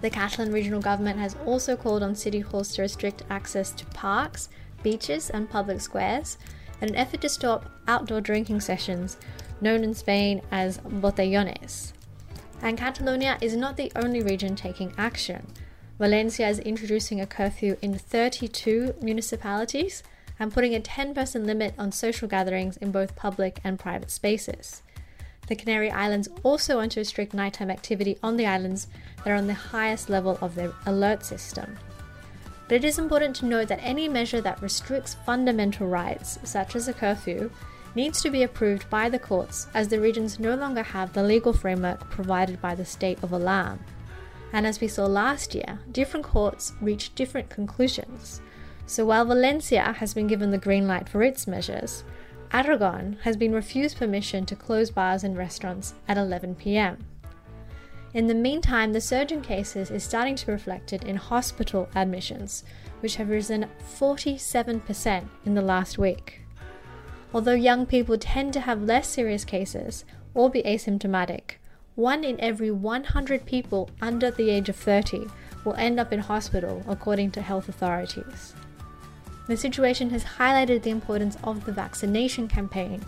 The 0.00 0.10
Catalan 0.10 0.52
regional 0.52 0.80
government 0.80 1.18
has 1.18 1.36
also 1.46 1.76
called 1.76 2.02
on 2.02 2.14
city 2.14 2.40
halls 2.40 2.74
to 2.74 2.82
restrict 2.82 3.22
access 3.30 3.70
to 3.72 3.86
parks, 3.86 4.48
beaches, 4.86 5.30
and 5.30 5.50
public 5.50 5.80
squares 5.80 6.38
in 6.80 6.90
an 6.90 6.94
effort 6.94 7.20
to 7.20 7.28
stop 7.28 7.68
outdoor 7.88 8.20
drinking 8.20 8.60
sessions 8.60 9.16
known 9.60 9.82
in 9.82 9.92
Spain 9.92 10.40
as 10.52 10.78
botellones. 10.78 11.92
And 12.62 12.78
Catalonia 12.78 13.36
is 13.40 13.56
not 13.56 13.76
the 13.76 13.90
only 13.96 14.22
region 14.22 14.54
taking 14.54 14.94
action. 14.96 15.44
Valencia 15.98 16.48
is 16.48 16.60
introducing 16.60 17.20
a 17.20 17.26
curfew 17.26 17.76
in 17.82 17.98
32 17.98 18.94
municipalities 19.02 20.04
and 20.38 20.52
putting 20.54 20.74
a 20.76 20.80
10 20.80 21.14
person 21.14 21.44
limit 21.44 21.74
on 21.76 21.90
social 21.90 22.28
gatherings 22.28 22.76
in 22.76 22.92
both 22.92 23.16
public 23.16 23.58
and 23.64 23.80
private 23.80 24.12
spaces. 24.12 24.82
The 25.48 25.56
Canary 25.56 25.90
Islands 25.90 26.28
also 26.44 26.76
want 26.76 26.92
to 26.92 27.00
restrict 27.00 27.34
nighttime 27.34 27.72
activity 27.72 28.18
on 28.22 28.36
the 28.36 28.46
islands 28.46 28.86
that 29.24 29.32
are 29.32 29.34
on 29.34 29.48
the 29.48 29.54
highest 29.54 30.08
level 30.08 30.38
of 30.40 30.54
their 30.54 30.72
alert 30.86 31.24
system. 31.24 31.76
But 32.68 32.76
it 32.76 32.84
is 32.84 32.98
important 32.98 33.36
to 33.36 33.46
note 33.46 33.68
that 33.68 33.80
any 33.82 34.08
measure 34.08 34.40
that 34.40 34.60
restricts 34.60 35.16
fundamental 35.24 35.86
rights, 35.86 36.38
such 36.42 36.74
as 36.74 36.88
a 36.88 36.92
curfew, 36.92 37.50
needs 37.94 38.20
to 38.20 38.30
be 38.30 38.42
approved 38.42 38.88
by 38.90 39.08
the 39.08 39.18
courts 39.18 39.68
as 39.72 39.88
the 39.88 40.00
regions 40.00 40.38
no 40.38 40.54
longer 40.54 40.82
have 40.82 41.12
the 41.12 41.22
legal 41.22 41.52
framework 41.52 42.10
provided 42.10 42.60
by 42.60 42.74
the 42.74 42.84
state 42.84 43.22
of 43.22 43.32
alarm. 43.32 43.78
And 44.52 44.66
as 44.66 44.80
we 44.80 44.88
saw 44.88 45.06
last 45.06 45.54
year, 45.54 45.80
different 45.92 46.26
courts 46.26 46.72
reach 46.80 47.14
different 47.14 47.48
conclusions. 47.48 48.40
So 48.86 49.04
while 49.04 49.24
Valencia 49.24 49.92
has 49.92 50.14
been 50.14 50.26
given 50.26 50.50
the 50.50 50.58
green 50.58 50.86
light 50.86 51.08
for 51.08 51.22
its 51.22 51.46
measures, 51.46 52.04
Aragon 52.52 53.18
has 53.22 53.36
been 53.36 53.52
refused 53.52 53.96
permission 53.96 54.46
to 54.46 54.54
close 54.56 54.90
bars 54.90 55.24
and 55.24 55.36
restaurants 55.36 55.94
at 56.06 56.16
11 56.16 56.54
pm. 56.56 57.04
In 58.16 58.28
the 58.28 58.34
meantime, 58.34 58.94
the 58.94 59.00
surge 59.02 59.30
in 59.30 59.42
cases 59.42 59.90
is 59.90 60.02
starting 60.02 60.36
to 60.36 60.46
be 60.46 60.52
reflected 60.52 61.04
in 61.04 61.16
hospital 61.16 61.86
admissions, 61.94 62.64
which 63.00 63.16
have 63.16 63.28
risen 63.28 63.66
47% 64.00 65.28
in 65.44 65.54
the 65.54 65.60
last 65.60 65.98
week. 65.98 66.40
Although 67.34 67.52
young 67.52 67.84
people 67.84 68.16
tend 68.16 68.54
to 68.54 68.60
have 68.60 68.80
less 68.80 69.06
serious 69.06 69.44
cases 69.44 70.06
or 70.32 70.48
be 70.48 70.62
asymptomatic, 70.62 71.56
one 71.94 72.24
in 72.24 72.40
every 72.40 72.70
100 72.70 73.44
people 73.44 73.90
under 74.00 74.30
the 74.30 74.48
age 74.48 74.70
of 74.70 74.76
30 74.76 75.26
will 75.66 75.74
end 75.74 76.00
up 76.00 76.10
in 76.10 76.20
hospital, 76.20 76.82
according 76.88 77.32
to 77.32 77.42
health 77.42 77.68
authorities. 77.68 78.54
The 79.46 79.58
situation 79.58 80.08
has 80.08 80.24
highlighted 80.24 80.84
the 80.84 80.90
importance 80.90 81.36
of 81.44 81.66
the 81.66 81.72
vaccination 81.72 82.48
campaign. 82.48 83.04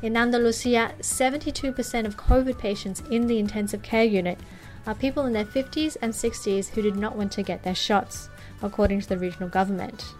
In 0.00 0.16
Andalusia, 0.16 0.92
72% 1.00 2.06
of 2.06 2.16
COVID 2.16 2.56
patients 2.56 3.02
in 3.10 3.26
the 3.26 3.40
intensive 3.40 3.82
care 3.82 4.04
unit 4.04 4.38
are 4.86 4.94
people 4.94 5.26
in 5.26 5.32
their 5.32 5.44
50s 5.44 5.96
and 6.00 6.12
60s 6.12 6.68
who 6.68 6.82
did 6.82 6.94
not 6.94 7.16
want 7.16 7.32
to 7.32 7.42
get 7.42 7.64
their 7.64 7.74
shots, 7.74 8.28
according 8.62 9.00
to 9.00 9.08
the 9.08 9.18
regional 9.18 9.48
government. 9.48 10.14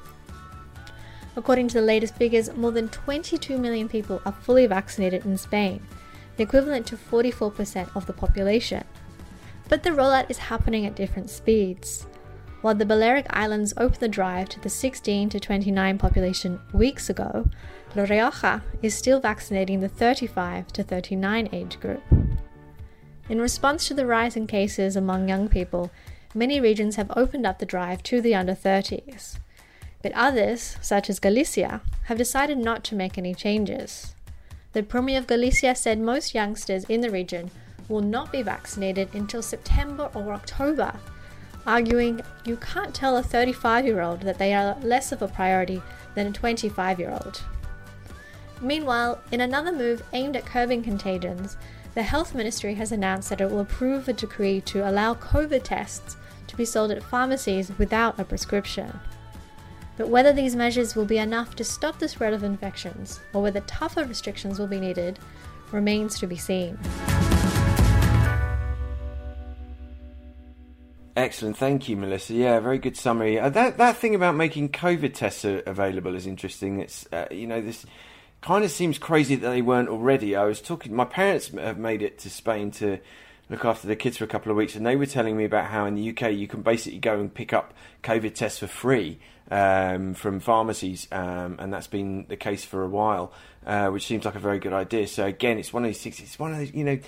According 1.37 1.69
to 1.69 1.75
the 1.75 1.87
latest 1.87 2.17
figures, 2.17 2.53
more 2.57 2.73
than 2.73 2.89
22 2.89 3.57
million 3.57 3.89
people 3.89 4.21
are 4.27 4.33
fully 4.33 4.67
vaccinated 4.67 5.25
in 5.25 5.39
Spain, 5.39 5.81
the 6.37 6.43
equivalent 6.43 6.85
to 6.89 6.97
44% 6.97 7.95
of 7.95 8.07
the 8.07 8.13
population. 8.13 8.83
But 9.69 9.85
the 9.85 9.91
rollout 9.91 10.29
is 10.29 10.39
happening 10.39 10.87
at 10.87 10.97
different 10.97 11.31
speeds. 11.31 12.09
While 12.63 12.75
the 12.75 12.85
Balearic 12.85 13.27
Islands 13.31 13.73
opened 13.77 14.01
the 14.01 14.09
drive 14.09 14.49
to 14.49 14.61
the 14.61 14.69
16 14.69 15.29
to 15.29 15.39
29 15.39 15.99
population 15.99 16.59
weeks 16.73 17.09
ago, 17.09 17.49
La 17.95 18.05
Rioja 18.05 18.63
is 18.83 18.95
still 18.95 19.19
vaccinating 19.19 19.81
the 19.81 19.89
35 19.89 20.69
to 20.75 20.83
39 20.83 21.49
age 21.53 21.81
group. 21.81 22.03
In 23.31 23.41
response 23.41 23.89
to 23.89 23.95
the 23.95 24.07
rise 24.07 24.37
in 24.37 24.47
cases 24.47 24.95
among 24.95 25.29
young 25.29 25.49
people, 25.49 25.91
many 26.35 26.61
regions 26.61 26.97
have 26.97 27.11
opened 27.17 27.47
up 27.47 27.59
the 27.59 27.67
drive 27.67 28.03
to 28.05 28.21
the 28.21 28.35
under 28.35 28.55
30s. 28.55 29.39
But 30.03 30.13
others, 30.13 30.77
such 30.83 31.09
as 31.09 31.19
Galicia, 31.19 31.81
have 32.05 32.19
decided 32.19 32.59
not 32.59 32.85
to 32.85 32.95
make 32.95 33.17
any 33.17 33.35
changes. 33.35 34.15
The 34.75 34.83
Premier 34.83 35.19
of 35.19 35.27
Galicia 35.27 35.75
said 35.75 35.99
most 35.99 36.35
youngsters 36.35 36.85
in 36.85 37.01
the 37.01 37.11
region 37.11 37.51
will 37.89 38.03
not 38.03 38.31
be 38.31 38.43
vaccinated 38.43 39.15
until 39.15 39.41
September 39.41 40.11
or 40.15 40.35
October, 40.35 40.93
arguing 41.67 42.21
you 42.45 42.57
can't 42.59 42.95
tell 42.95 43.17
a 43.17 43.23
35 43.23 43.87
year 43.87 44.03
old 44.03 44.21
that 44.21 44.39
they 44.39 44.53
are 44.53 44.77
less 44.83 45.11
of 45.11 45.23
a 45.23 45.29
priority 45.29 45.83
than 46.15 46.27
a 46.27 46.33
25 46.33 47.01
year 47.01 47.11
old. 47.11 47.43
Meanwhile, 48.61 49.21
in 49.31 49.41
another 49.41 49.73
move 49.73 50.03
aimed 50.13 50.37
at 50.37 50.47
curbing 50.47 50.83
contagions, 50.83 51.57
the 51.95 52.03
Health 52.03 52.35
Ministry 52.35 52.75
has 52.75 52.93
announced 52.93 53.31
that 53.31 53.41
it 53.41 53.51
will 53.51 53.61
approve 53.61 54.09
a 54.09 54.13
decree 54.13 54.61
to 54.63 54.89
allow 54.89 55.15
COVID 55.15 55.63
tests 55.63 56.17
to 56.47 56.57
be 56.57 56.65
sold 56.65 56.91
at 56.91 57.03
pharmacies 57.03 57.71
without 57.79 58.19
a 58.19 58.25
prescription. 58.25 58.99
But 59.97 60.09
whether 60.09 60.33
these 60.33 60.57
measures 60.57 60.95
will 60.95 61.05
be 61.05 61.19
enough 61.19 61.57
to 61.57 61.65
stop 61.65 61.99
the 61.99 62.09
spread 62.09 62.33
of 62.33 62.45
infections 62.45 63.21
or 63.33 63.43
whether 63.43 63.61
tougher 63.61 64.05
restrictions 64.05 64.59
will 64.59 64.67
be 64.67 64.81
needed 64.81 65.19
remains 65.73 66.19
to 66.21 66.27
be 66.27 66.37
seen. 66.37 66.79
Excellent, 71.17 71.57
thank 71.57 71.89
you, 71.89 71.97
Melissa. 71.97 72.33
Yeah, 72.33 72.61
very 72.61 72.79
good 72.79 72.97
summary. 72.97 73.41
Uh, 73.41 73.49
that 73.49 73.77
that 73.79 73.97
thing 73.97 74.15
about 74.15 74.37
making 74.37 74.69
COVID 74.69 75.15
tests 75.15 75.45
available 75.45 76.15
is 76.15 76.29
interesting. 76.29 76.79
It's 76.79 77.09
uh, 77.13 77.27
you 77.33 77.49
know 77.49 77.61
this 77.61 77.85
kind 78.41 78.65
of 78.65 78.71
seems 78.71 78.99
crazy 78.99 79.35
that 79.35 79.49
they 79.49 79.63
weren't 79.63 79.89
already. 79.89 80.37
I 80.37 80.45
was 80.45 80.61
talking. 80.61 80.95
My 80.95 81.05
parents 81.05 81.49
have 81.49 81.79
made 81.79 82.03
it 82.03 82.19
to 82.21 82.31
Spain 82.31 82.71
to 82.73 82.99
look 83.51 83.65
after 83.65 83.89
the 83.89 83.97
kids 83.97 84.19
for 84.19 84.25
a 84.25 84.29
couple 84.29 84.51
of 84.51 84.57
weeks, 84.57 84.75
and 84.75 84.85
they 84.85 84.97
were 84.97 85.07
telling 85.07 85.37
me 85.37 85.45
about 85.45 85.67
how 85.67 85.87
in 85.87 85.95
the 85.95 86.11
UK 86.11 86.33
you 86.33 86.47
can 86.47 86.63
basically 86.63 86.99
go 86.99 87.19
and 87.19 87.33
pick 87.33 87.53
up 87.53 87.75
COVID 88.03 88.35
tests 88.35 88.59
for 88.59 88.67
free 88.67 89.19
um, 89.51 90.15
from 90.15 90.41
pharmacies, 90.41 91.09
um, 91.13 91.57
and 91.59 91.73
that's 91.73 91.87
been 91.87 92.27
the 92.29 92.37
case 92.37 92.65
for 92.65 92.83
a 92.83 92.89
while, 92.89 93.33
uh, 93.67 93.89
which 93.89 94.07
seems 94.07 94.25
like 94.25 94.35
a 94.35 94.41
very 94.41 94.59
good 94.59 94.73
idea. 94.73 95.07
So 95.07 95.25
again, 95.25 95.59
it's 95.59 95.73
one 95.73 95.85
of 95.85 95.89
these 95.89 96.03
things. 96.03 96.21
It's 96.21 96.39
one 96.39 96.53
of 96.53 96.59
these, 96.59 96.75
you 96.75 96.85
know, 96.85 96.99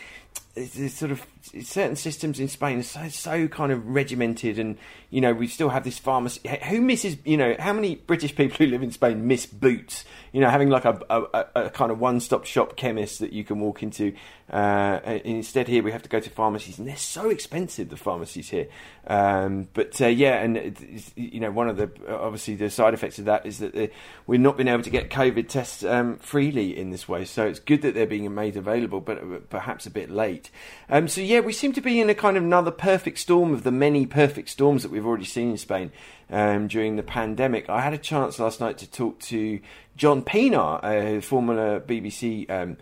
there's 0.54 0.94
sort 0.94 1.12
of 1.12 1.24
certain 1.62 1.96
systems 1.96 2.40
in 2.40 2.48
Spain 2.48 2.80
are 2.80 2.82
so, 2.82 3.08
so 3.08 3.48
kind 3.48 3.70
of 3.70 3.86
regimented, 3.86 4.58
and 4.58 4.76
you 5.08 5.20
know 5.20 5.32
we 5.32 5.46
still 5.46 5.68
have 5.68 5.84
this 5.84 5.98
pharmacy. 5.98 6.40
Who 6.68 6.80
misses? 6.80 7.16
You 7.24 7.36
know, 7.36 7.54
how 7.58 7.72
many 7.72 7.94
British 7.94 8.34
people 8.34 8.56
who 8.56 8.66
live 8.66 8.82
in 8.82 8.90
Spain 8.90 9.26
miss 9.26 9.46
Boots? 9.46 10.04
You 10.32 10.40
know, 10.40 10.50
having 10.50 10.68
like 10.68 10.84
a, 10.84 11.00
a, 11.08 11.46
a 11.66 11.70
kind 11.70 11.92
of 11.92 12.00
one-stop 12.00 12.44
shop 12.44 12.76
chemist 12.76 13.20
that 13.20 13.32
you 13.32 13.44
can 13.44 13.60
walk 13.60 13.82
into. 13.82 14.14
Uh, 14.50 14.98
instead, 15.24 15.68
here 15.68 15.82
we 15.82 15.92
have 15.92 16.02
to 16.02 16.08
go 16.08 16.18
to 16.18 16.28
pharmacies, 16.28 16.78
and 16.78 16.88
they're 16.88 16.96
so 16.96 17.30
expensive. 17.30 17.88
The 17.88 17.96
pharmacies 17.96 18.48
here, 18.48 18.66
um, 19.06 19.68
but 19.72 20.00
uh, 20.00 20.08
yeah, 20.08 20.42
and 20.42 20.76
you 21.14 21.38
know, 21.38 21.52
one 21.52 21.68
of 21.68 21.76
the 21.76 21.90
obviously 22.08 22.56
the 22.56 22.70
side 22.70 22.94
effects 22.94 23.20
of 23.20 23.26
that 23.26 23.46
is 23.46 23.58
that 23.58 23.76
uh, 23.76 23.86
we're 24.26 24.40
not 24.40 24.56
being 24.56 24.68
able 24.68 24.82
to 24.82 24.90
get 24.90 25.10
COVID 25.10 25.48
tests 25.48 25.84
um, 25.84 26.16
freely 26.16 26.76
in 26.76 26.90
this 26.90 27.08
way. 27.08 27.24
So 27.24 27.46
it's 27.46 27.60
good 27.60 27.82
that 27.82 27.94
they're 27.94 28.06
being 28.06 28.32
made 28.34 28.56
available, 28.56 29.00
but 29.00 29.48
perhaps 29.50 29.86
a 29.86 29.90
bit 29.90 30.10
late. 30.10 30.39
Rate. 30.40 30.50
Um, 30.88 31.08
so 31.08 31.20
yeah, 31.20 31.40
we 31.40 31.52
seem 31.52 31.72
to 31.74 31.80
be 31.80 32.00
in 32.00 32.10
a 32.10 32.14
kind 32.14 32.36
of 32.36 32.42
another 32.42 32.70
perfect 32.70 33.18
storm 33.18 33.52
of 33.52 33.62
the 33.62 33.70
many 33.70 34.06
perfect 34.06 34.48
storms 34.48 34.82
that 34.82 34.90
we've 34.90 35.06
already 35.06 35.24
seen 35.24 35.50
in 35.50 35.56
Spain 35.56 35.92
um, 36.30 36.68
during 36.68 36.96
the 36.96 37.02
pandemic. 37.02 37.68
I 37.68 37.80
had 37.80 37.92
a 37.92 37.98
chance 37.98 38.38
last 38.38 38.60
night 38.60 38.78
to 38.78 38.90
talk 38.90 39.18
to 39.20 39.60
John 39.96 40.22
Pienaar, 40.22 40.82
a 40.82 41.20
former 41.20 41.80
BBC 41.80 42.48
um, 42.50 42.76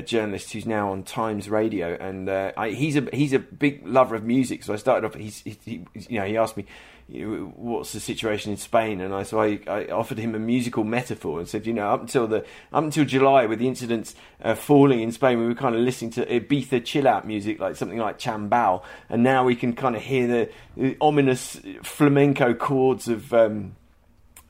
journalist 0.00 0.52
who's 0.52 0.66
now 0.66 0.92
on 0.92 1.02
Times 1.04 1.48
Radio, 1.48 1.96
and 2.00 2.28
uh, 2.28 2.52
I, 2.56 2.70
he's 2.70 2.96
a 2.96 3.08
he's 3.12 3.32
a 3.32 3.38
big 3.38 3.86
lover 3.86 4.14
of 4.14 4.24
music. 4.24 4.64
So 4.64 4.72
I 4.72 4.76
started 4.76 5.06
off. 5.06 5.14
He's, 5.14 5.40
he, 5.40 5.56
he, 5.64 5.84
you 6.08 6.18
know 6.20 6.26
he 6.26 6.36
asked 6.36 6.56
me 6.56 6.66
what's 7.08 7.92
the 7.92 8.00
situation 8.00 8.52
in 8.52 8.58
Spain, 8.58 9.00
and 9.00 9.14
I 9.14 9.22
so 9.22 9.40
I, 9.40 9.60
I, 9.66 9.86
offered 9.86 10.18
him 10.18 10.34
a 10.34 10.38
musical 10.38 10.84
metaphor 10.84 11.38
and 11.38 11.48
said, 11.48 11.66
you 11.66 11.72
know, 11.72 11.88
up 11.88 12.02
until 12.02 12.26
the 12.26 12.44
up 12.72 12.84
until 12.84 13.06
July, 13.06 13.46
with 13.46 13.60
the 13.60 13.68
incidents 13.68 14.14
uh, 14.42 14.54
falling 14.54 15.00
in 15.00 15.10
Spain, 15.12 15.38
we 15.38 15.46
were 15.46 15.54
kind 15.54 15.74
of 15.74 15.80
listening 15.80 16.10
to 16.12 16.26
Ibiza 16.26 16.84
chill 16.84 17.08
out 17.08 17.26
music, 17.26 17.60
like 17.60 17.76
something 17.76 17.98
like 17.98 18.18
Chambao, 18.18 18.82
and 19.08 19.22
now 19.22 19.44
we 19.44 19.56
can 19.56 19.72
kind 19.74 19.96
of 19.96 20.02
hear 20.02 20.26
the, 20.26 20.50
the 20.76 20.96
ominous 21.00 21.60
flamenco 21.82 22.52
chords 22.52 23.08
of. 23.08 23.32
Um, 23.32 23.76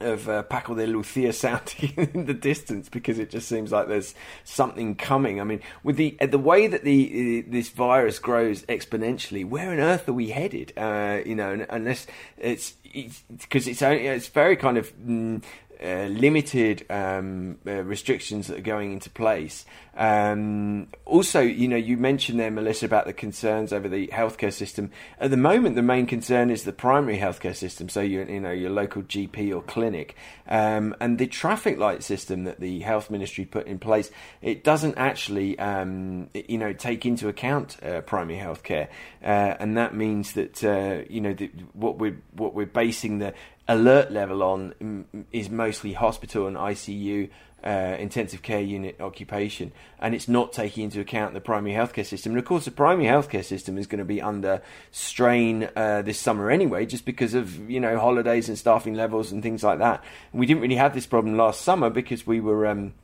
of 0.01 0.29
uh, 0.29 0.43
Paco 0.45 0.75
de 0.75 0.87
Lucia 0.87 1.33
sounding 1.33 1.93
in 2.15 2.27
the 2.27 2.35
distance 2.35 2.89
because 2.89 3.19
it 3.19 3.31
just 3.31 3.49
seems 3.49 3.73
like 3.73 3.89
there's 3.89 4.15
something 4.45 4.95
coming. 4.95 5.41
I 5.41 5.45
mean, 5.45 5.61
with 5.83 5.97
the 5.97 6.17
uh, 6.21 6.27
the 6.27 6.39
way 6.39 6.67
that 6.67 6.85
the 6.85 7.45
uh, 7.47 7.51
this 7.51 7.69
virus 7.69 8.19
grows 8.19 8.63
exponentially, 8.63 9.45
where 9.47 9.71
on 9.71 9.79
earth 9.79 10.09
are 10.09 10.13
we 10.13 10.31
headed? 10.31 10.73
Uh, 10.77 11.21
you 11.25 11.35
know, 11.35 11.67
unless 11.71 12.07
it's 12.37 12.73
because 12.73 13.67
it's, 13.67 13.69
it's, 13.69 13.83
only 13.83 14.07
it's 14.07 14.29
very 14.29 14.57
kind 14.57 14.79
of 14.79 14.97
mm, 14.99 15.43
uh, 15.83 16.07
limited 16.07 16.85
um, 16.91 17.59
uh, 17.67 17.83
restrictions 17.83 18.49
that 18.49 18.59
are 18.59 18.63
going 18.63 18.93
into 18.93 19.11
place. 19.11 19.65
Um, 19.99 20.87
also, 21.05 21.41
you 21.41 21.67
know, 21.67 21.77
you 21.77 21.97
mentioned 21.97 22.39
there, 22.39 22.53
Melissa, 22.53 22.87
about 22.87 23.07
the 23.07 23.13
concerns 23.13 23.73
over 23.73 23.89
the 23.89 24.07
healthcare 24.09 24.53
system. 24.53 24.93
At 25.19 25.31
the 25.31 25.37
moment, 25.37 25.75
the 25.75 25.83
main 25.83 26.07
concern 26.07 26.51
is 26.51 26.63
the 26.63 26.73
primary 26.73 27.19
healthcare 27.19 27.57
system, 27.57 27.89
so 27.89 28.01
your, 28.01 28.25
you 28.31 28.39
know, 28.41 28.53
your 28.53 28.71
local 28.71 29.03
GP 29.03 29.55
or 29.55 29.61
clinic, 29.61 30.15
um, 30.49 30.95
and 31.01 31.19
the 31.19 31.27
traffic 31.27 31.79
light 31.79 32.05
system 32.05 32.45
that 32.45 32.61
the 32.61 32.79
health 32.81 33.11
ministry 33.11 33.45
put 33.45 33.67
in 33.67 33.81
place. 33.81 34.11
It 34.41 34.63
doesn't 34.63 34.97
actually, 34.97 35.59
um, 35.59 36.31
you 36.33 36.59
know, 36.59 36.73
take 36.73 37.05
into 37.05 37.29
account 37.29 37.83
uh, 37.83 38.01
primary 38.03 38.39
healthcare, 38.39 38.89
uh, 39.23 39.57
and 39.59 39.77
that 39.77 39.97
means 39.97 40.33
that 40.33 40.63
uh, 40.63 41.05
you 41.11 41.21
know 41.21 41.35
the, 41.35 41.51
what 41.73 41.99
we're 41.99 42.19
what 42.33 42.55
we're 42.55 42.67
basing 42.67 43.19
the 43.19 43.35
alert 43.69 44.11
level 44.11 44.43
on 44.43 45.05
is 45.31 45.51
mostly 45.51 45.93
hospital 45.93 46.47
and 46.47 46.57
ICU. 46.57 47.31
Uh, 47.61 47.97
intensive 47.99 48.41
care 48.41 48.61
unit 48.61 49.01
occupation, 49.01 49.73
and 49.99 50.15
it's 50.15 50.29
not 50.29 50.53
taking 50.53 50.85
into 50.85 51.01
account 51.01 51.35
the 51.35 51.41
primary 51.41 51.75
healthcare 51.75 52.07
system. 52.07 52.31
And 52.31 52.39
of 52.39 52.45
course, 52.45 52.67
the 52.67 52.71
primary 52.71 53.09
healthcare 53.09 53.45
system 53.45 53.77
is 53.77 53.89
going 53.89 53.99
to 53.99 54.05
be 54.05 54.23
under 54.23 54.63
strain 54.93 55.69
uh, 55.75 56.03
this 56.03 56.21
summer 56.21 56.53
anyway, 56.53 56.87
just 56.87 57.05
because 57.05 57.35
of 57.35 57.69
you 57.69 57.81
know 57.81 57.99
holidays 57.99 58.49
and 58.49 58.57
staffing 58.57 58.95
levels 58.95 59.33
and 59.33 59.43
things 59.43 59.65
like 59.65 59.81
that. 59.81 60.05
We 60.33 60.47
didn't 60.47 60.63
really 60.63 60.77
have 60.77 60.95
this 60.95 61.07
problem 61.07 61.37
last 61.37 61.63
summer 61.63 61.91
because 61.91 62.25
we 62.25 62.39
were, 62.39 62.65
um, 62.69 62.95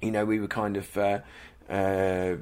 you 0.00 0.10
know, 0.10 0.24
we 0.24 0.40
were 0.40 0.48
kind 0.48 0.78
of. 0.78 0.96
Uh, 0.96 1.18
uh 1.68 2.36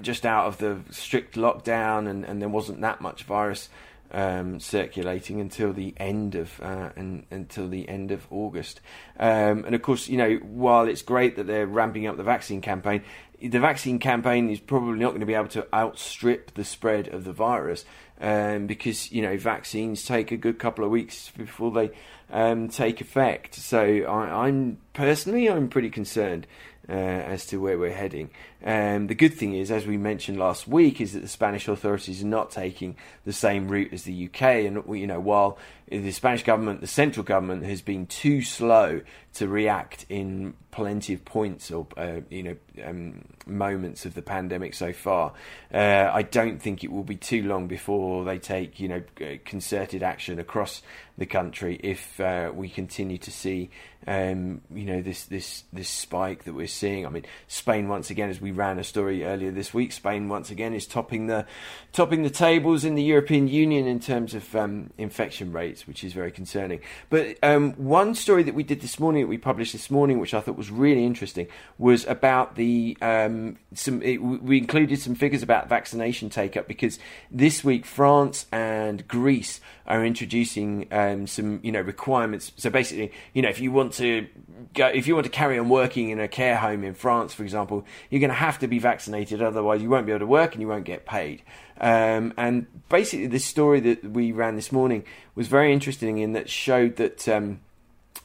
just 0.00 0.24
out 0.24 0.46
of 0.46 0.56
the 0.56 0.80
strict 0.90 1.34
lockdown, 1.34 2.08
and, 2.08 2.24
and 2.24 2.40
there 2.40 2.48
wasn't 2.48 2.80
that 2.80 3.02
much 3.02 3.24
virus 3.24 3.68
um, 4.10 4.60
circulating 4.60 5.40
until 5.40 5.72
the 5.72 5.94
end 5.96 6.34
of 6.34 6.60
uh, 6.60 6.90
and, 6.96 7.26
until 7.30 7.68
the 7.68 7.88
end 7.88 8.10
of 8.10 8.26
August. 8.30 8.80
Um, 9.18 9.64
and 9.64 9.74
of 9.74 9.82
course, 9.82 10.08
you 10.08 10.16
know, 10.16 10.36
while 10.36 10.86
it's 10.86 11.02
great 11.02 11.36
that 11.36 11.46
they're 11.46 11.66
ramping 11.66 12.06
up 12.06 12.16
the 12.16 12.22
vaccine 12.22 12.60
campaign, 12.60 13.02
the 13.40 13.60
vaccine 13.60 13.98
campaign 13.98 14.50
is 14.50 14.60
probably 14.60 14.98
not 14.98 15.10
going 15.10 15.20
to 15.20 15.26
be 15.26 15.34
able 15.34 15.48
to 15.48 15.66
outstrip 15.74 16.54
the 16.54 16.64
spread 16.64 17.08
of 17.08 17.24
the 17.24 17.32
virus 17.32 17.84
um, 18.20 18.66
because 18.66 19.12
you 19.12 19.22
know 19.22 19.36
vaccines 19.36 20.04
take 20.04 20.32
a 20.32 20.36
good 20.36 20.58
couple 20.58 20.84
of 20.84 20.90
weeks 20.90 21.30
before 21.36 21.70
they 21.70 21.90
um, 22.30 22.68
take 22.68 23.00
effect. 23.00 23.54
So 23.54 23.80
I, 23.80 24.48
am 24.48 24.78
personally 24.92 25.48
I'm 25.48 25.68
pretty 25.68 25.90
concerned 25.90 26.46
uh, 26.88 26.92
as 26.92 27.46
to 27.46 27.58
where 27.58 27.78
we're 27.78 27.92
heading. 27.92 28.30
Um, 28.64 29.06
the 29.06 29.14
good 29.14 29.34
thing 29.34 29.54
is, 29.54 29.70
as 29.70 29.86
we 29.86 29.96
mentioned 29.96 30.38
last 30.38 30.66
week, 30.66 31.00
is 31.00 31.12
that 31.12 31.20
the 31.20 31.28
Spanish 31.28 31.68
authorities 31.68 32.22
are 32.22 32.26
not 32.26 32.50
taking 32.50 32.96
the 33.24 33.32
same 33.32 33.68
route 33.68 33.92
as 33.92 34.04
the 34.04 34.26
UK. 34.26 34.42
And 34.42 34.82
you 34.98 35.06
know, 35.06 35.20
while 35.20 35.58
the 35.88 36.10
Spanish 36.12 36.44
government, 36.44 36.80
the 36.80 36.86
central 36.86 37.24
government, 37.24 37.64
has 37.64 37.82
been 37.82 38.06
too 38.06 38.42
slow 38.42 39.02
to 39.34 39.48
react 39.48 40.06
in 40.08 40.54
plenty 40.70 41.14
of 41.14 41.24
points 41.24 41.70
or 41.70 41.86
uh, 41.96 42.20
you 42.30 42.42
know 42.42 42.56
um, 42.84 43.24
moments 43.46 44.04
of 44.04 44.14
the 44.14 44.22
pandemic 44.22 44.74
so 44.74 44.92
far, 44.92 45.32
uh, 45.72 46.10
I 46.12 46.22
don't 46.22 46.60
think 46.60 46.84
it 46.84 46.90
will 46.90 47.04
be 47.04 47.16
too 47.16 47.42
long 47.42 47.68
before 47.68 48.24
they 48.24 48.38
take 48.38 48.80
you 48.80 48.88
know 48.88 49.02
concerted 49.44 50.02
action 50.02 50.38
across 50.38 50.82
the 51.18 51.26
country 51.26 51.78
if 51.82 52.20
uh, 52.20 52.50
we 52.54 52.68
continue 52.68 53.18
to 53.18 53.30
see 53.30 53.70
um, 54.06 54.62
you 54.72 54.84
know 54.84 55.02
this 55.02 55.24
this 55.24 55.64
this 55.72 55.88
spike 55.88 56.44
that 56.44 56.54
we're 56.54 56.66
seeing. 56.66 57.04
I 57.04 57.10
mean, 57.10 57.26
Spain 57.48 57.88
once 57.88 58.10
again, 58.10 58.30
as 58.30 58.40
we 58.40 58.52
ran 58.52 58.78
a 58.78 58.84
story 58.84 59.24
earlier 59.24 59.50
this 59.50 59.74
week, 59.74 59.92
Spain 59.92 60.28
once 60.28 60.50
again 60.50 60.72
is 60.72 60.86
topping 60.86 61.26
the 61.26 61.44
topping 61.92 62.22
the 62.22 62.30
tables 62.30 62.84
in 62.84 62.94
the 62.94 63.02
European 63.02 63.48
Union 63.48 63.86
in 63.86 63.98
terms 63.98 64.34
of 64.34 64.54
um, 64.54 64.90
infection 64.96 65.52
rates, 65.52 65.86
which 65.86 66.04
is 66.04 66.12
very 66.12 66.30
concerning. 66.30 66.80
But 67.10 67.36
um, 67.42 67.72
one 67.72 68.14
story 68.14 68.44
that 68.44 68.54
we 68.54 68.62
did 68.62 68.80
this 68.80 69.00
morning, 69.00 69.22
that 69.22 69.28
we 69.28 69.36
published 69.36 69.72
this 69.72 69.90
morning, 69.90 70.20
which 70.20 70.32
I 70.32 70.40
thought 70.40 70.56
was 70.56 70.70
really 70.70 71.04
interesting, 71.04 71.48
was 71.76 72.06
about 72.06 72.54
the 72.54 72.96
um, 73.02 73.58
some. 73.74 74.00
It, 74.00 74.18
we 74.18 74.58
included 74.58 75.00
some 75.00 75.16
figures 75.16 75.42
about 75.42 75.68
vaccination 75.68 76.30
take 76.30 76.56
up 76.56 76.68
because 76.68 76.98
this 77.30 77.64
week 77.64 77.84
France 77.84 78.46
and 78.52 79.06
Greece 79.08 79.60
are 79.86 80.04
introducing 80.04 80.86
um, 81.12 81.26
some 81.26 81.60
you 81.62 81.72
know 81.72 81.80
requirements. 81.80 82.52
So 82.56 82.70
basically, 82.70 83.12
you 83.34 83.42
know, 83.42 83.48
if 83.48 83.60
you 83.60 83.72
want 83.72 83.94
to 83.94 84.26
go, 84.74 84.86
if 84.86 85.06
you 85.06 85.14
want 85.14 85.24
to 85.24 85.30
carry 85.30 85.58
on 85.58 85.68
working 85.68 86.10
in 86.10 86.20
a 86.20 86.28
care 86.28 86.56
home 86.56 86.84
in 86.84 86.94
France, 86.94 87.34
for 87.34 87.42
example, 87.42 87.84
you're 88.10 88.20
going 88.20 88.30
to 88.30 88.36
have 88.36 88.58
to 88.60 88.68
be 88.68 88.78
vaccinated. 88.78 89.42
Otherwise, 89.42 89.82
you 89.82 89.90
won't 89.90 90.06
be 90.06 90.12
able 90.12 90.20
to 90.20 90.26
work 90.26 90.52
and 90.52 90.62
you 90.62 90.68
won't 90.68 90.84
get 90.84 91.06
paid. 91.06 91.42
Um, 91.80 92.34
and 92.36 92.66
basically, 92.88 93.26
this 93.26 93.44
story 93.44 93.80
that 93.80 94.04
we 94.04 94.32
ran 94.32 94.56
this 94.56 94.72
morning 94.72 95.04
was 95.34 95.48
very 95.48 95.72
interesting 95.72 96.18
in 96.18 96.32
that 96.32 96.48
showed 96.48 96.96
that. 96.96 97.28
Um, 97.28 97.60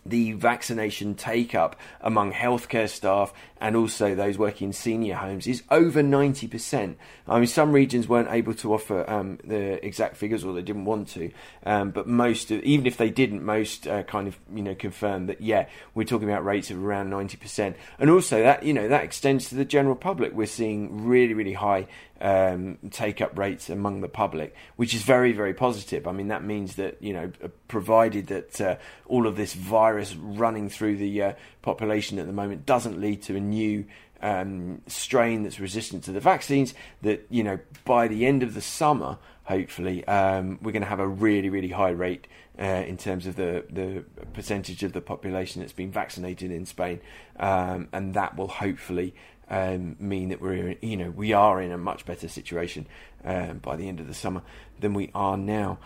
the 0.06 0.34
vaccination 0.34 1.16
take 1.16 1.56
up 1.56 1.76
among 2.02 2.34
healthcare 2.34 2.90
staff 2.90 3.34
and 3.60 3.76
also 3.76 4.14
those 4.14 4.38
working 4.38 4.68
in 4.68 4.74
senior 4.74 5.16
homes 5.16 5.48
is 5.48 5.64
over 5.72 6.02
90%. 6.02 6.96
I 7.28 7.38
mean, 7.38 7.48
some 7.48 7.72
regions 7.72 8.10
weren't 8.10 8.30
able 8.30 8.54
to 8.56 8.74
offer 8.74 9.10
um, 9.10 9.40
the 9.44 9.84
exact 9.86 10.18
figures 10.18 10.44
or 10.44 10.54
they 10.54 10.62
didn't 10.62 10.86
want 10.86 11.08
to, 11.10 11.32
um, 11.66 11.92
but 11.92 12.06
most, 12.06 12.52
even 12.52 12.86
if 12.86 12.98
they 12.98 13.10
didn't, 13.10 13.44
most 13.44 13.88
uh, 13.88 14.04
kind 14.04 14.28
of, 14.28 14.38
you 14.54 14.62
know, 14.62 14.76
confirmed 14.76 15.30
that, 15.30 15.42
yeah, 15.42 15.68
we're 15.96 16.04
talking 16.04 16.30
about 16.30 16.44
rates 16.44 16.72
of 16.72 16.84
around 16.84 17.10
90%. 17.10 17.76
And 18.00 18.10
also 18.10 18.42
that, 18.42 18.64
you 18.64 18.74
know, 18.74 18.90
that 18.90 19.04
extends 19.04 19.48
to 19.50 19.56
the 19.56 19.66
general 19.66 19.96
public. 19.96 20.34
We're 20.34 20.48
seeing 20.48 21.06
really, 21.06 21.34
really 21.34 21.54
high 21.54 21.88
um, 22.24 22.78
take 22.90 23.22
up 23.22 23.38
rates 23.38 23.70
among 23.70 24.00
the 24.00 24.08
public, 24.08 24.56
which 24.78 24.96
is 24.96 25.04
very, 25.04 25.34
very 25.34 25.54
positive. 25.54 26.08
I 26.08 26.14
mean, 26.14 26.30
that 26.30 26.44
means 26.44 26.76
that, 26.78 27.04
you 27.04 27.14
know, 27.14 27.32
uh, 27.44 27.50
provided 27.68 28.28
that 28.28 28.62
uh, 28.62 28.78
all 29.06 29.28
of 29.28 29.36
this 29.36 29.54
virus 29.54 30.16
running 30.16 30.70
through 30.70 30.98
the 30.98 31.22
uh, 31.22 31.34
population 31.62 32.18
at 32.20 32.26
the 32.26 32.34
moment 32.34 32.66
doesn't 32.66 33.00
lead 33.00 33.22
to 33.24 33.36
a 33.36 33.42
new 33.42 33.86
um, 34.22 34.82
strain 34.88 35.44
that's 35.44 35.60
resistant 35.60 36.06
to 36.06 36.14
the 36.14 36.22
vaccines, 36.22 36.74
that, 37.02 37.28
you 37.30 37.44
know, 37.44 37.60
by 37.84 38.08
the 38.08 38.26
end 38.26 38.42
of 38.42 38.54
the 38.54 38.62
summer, 38.62 39.18
hopefully, 39.44 40.08
um, 40.08 40.58
we're 40.62 40.72
going 40.72 40.82
to 40.82 40.88
have 40.88 41.02
a 41.02 41.08
really, 41.08 41.50
really 41.50 41.68
high 41.68 41.90
rate 41.90 42.28
uh, 42.58 42.64
in 42.64 42.96
terms 42.96 43.28
of 43.28 43.36
the, 43.36 43.66
the 43.70 44.06
percentage 44.32 44.82
of 44.84 44.94
the 44.94 45.02
population 45.02 45.62
that's 45.62 45.74
been 45.74 45.92
vaccinated 45.92 46.52
in 46.52 46.66
Spain. 46.66 47.02
Um, 47.38 47.90
and 47.92 48.14
that 48.14 48.38
will 48.38 48.48
hopefully 48.48 49.14
um, 49.50 49.96
mean 50.00 50.30
that 50.30 50.42
we're 50.42 50.76
you 50.82 50.98
know 50.98 51.10
we 51.10 51.34
are 51.34 51.62
in 51.62 51.72
a 51.72 51.78
much 51.78 52.06
better 52.06 52.28
situation 52.28 52.88
um, 53.24 53.60
by 53.60 53.76
the 53.76 53.88
end 53.88 54.00
of 54.00 54.08
the 54.08 54.14
summer 54.14 54.42
than 54.80 54.94
we 54.94 55.12
are 55.14 55.38
now. 55.38 55.78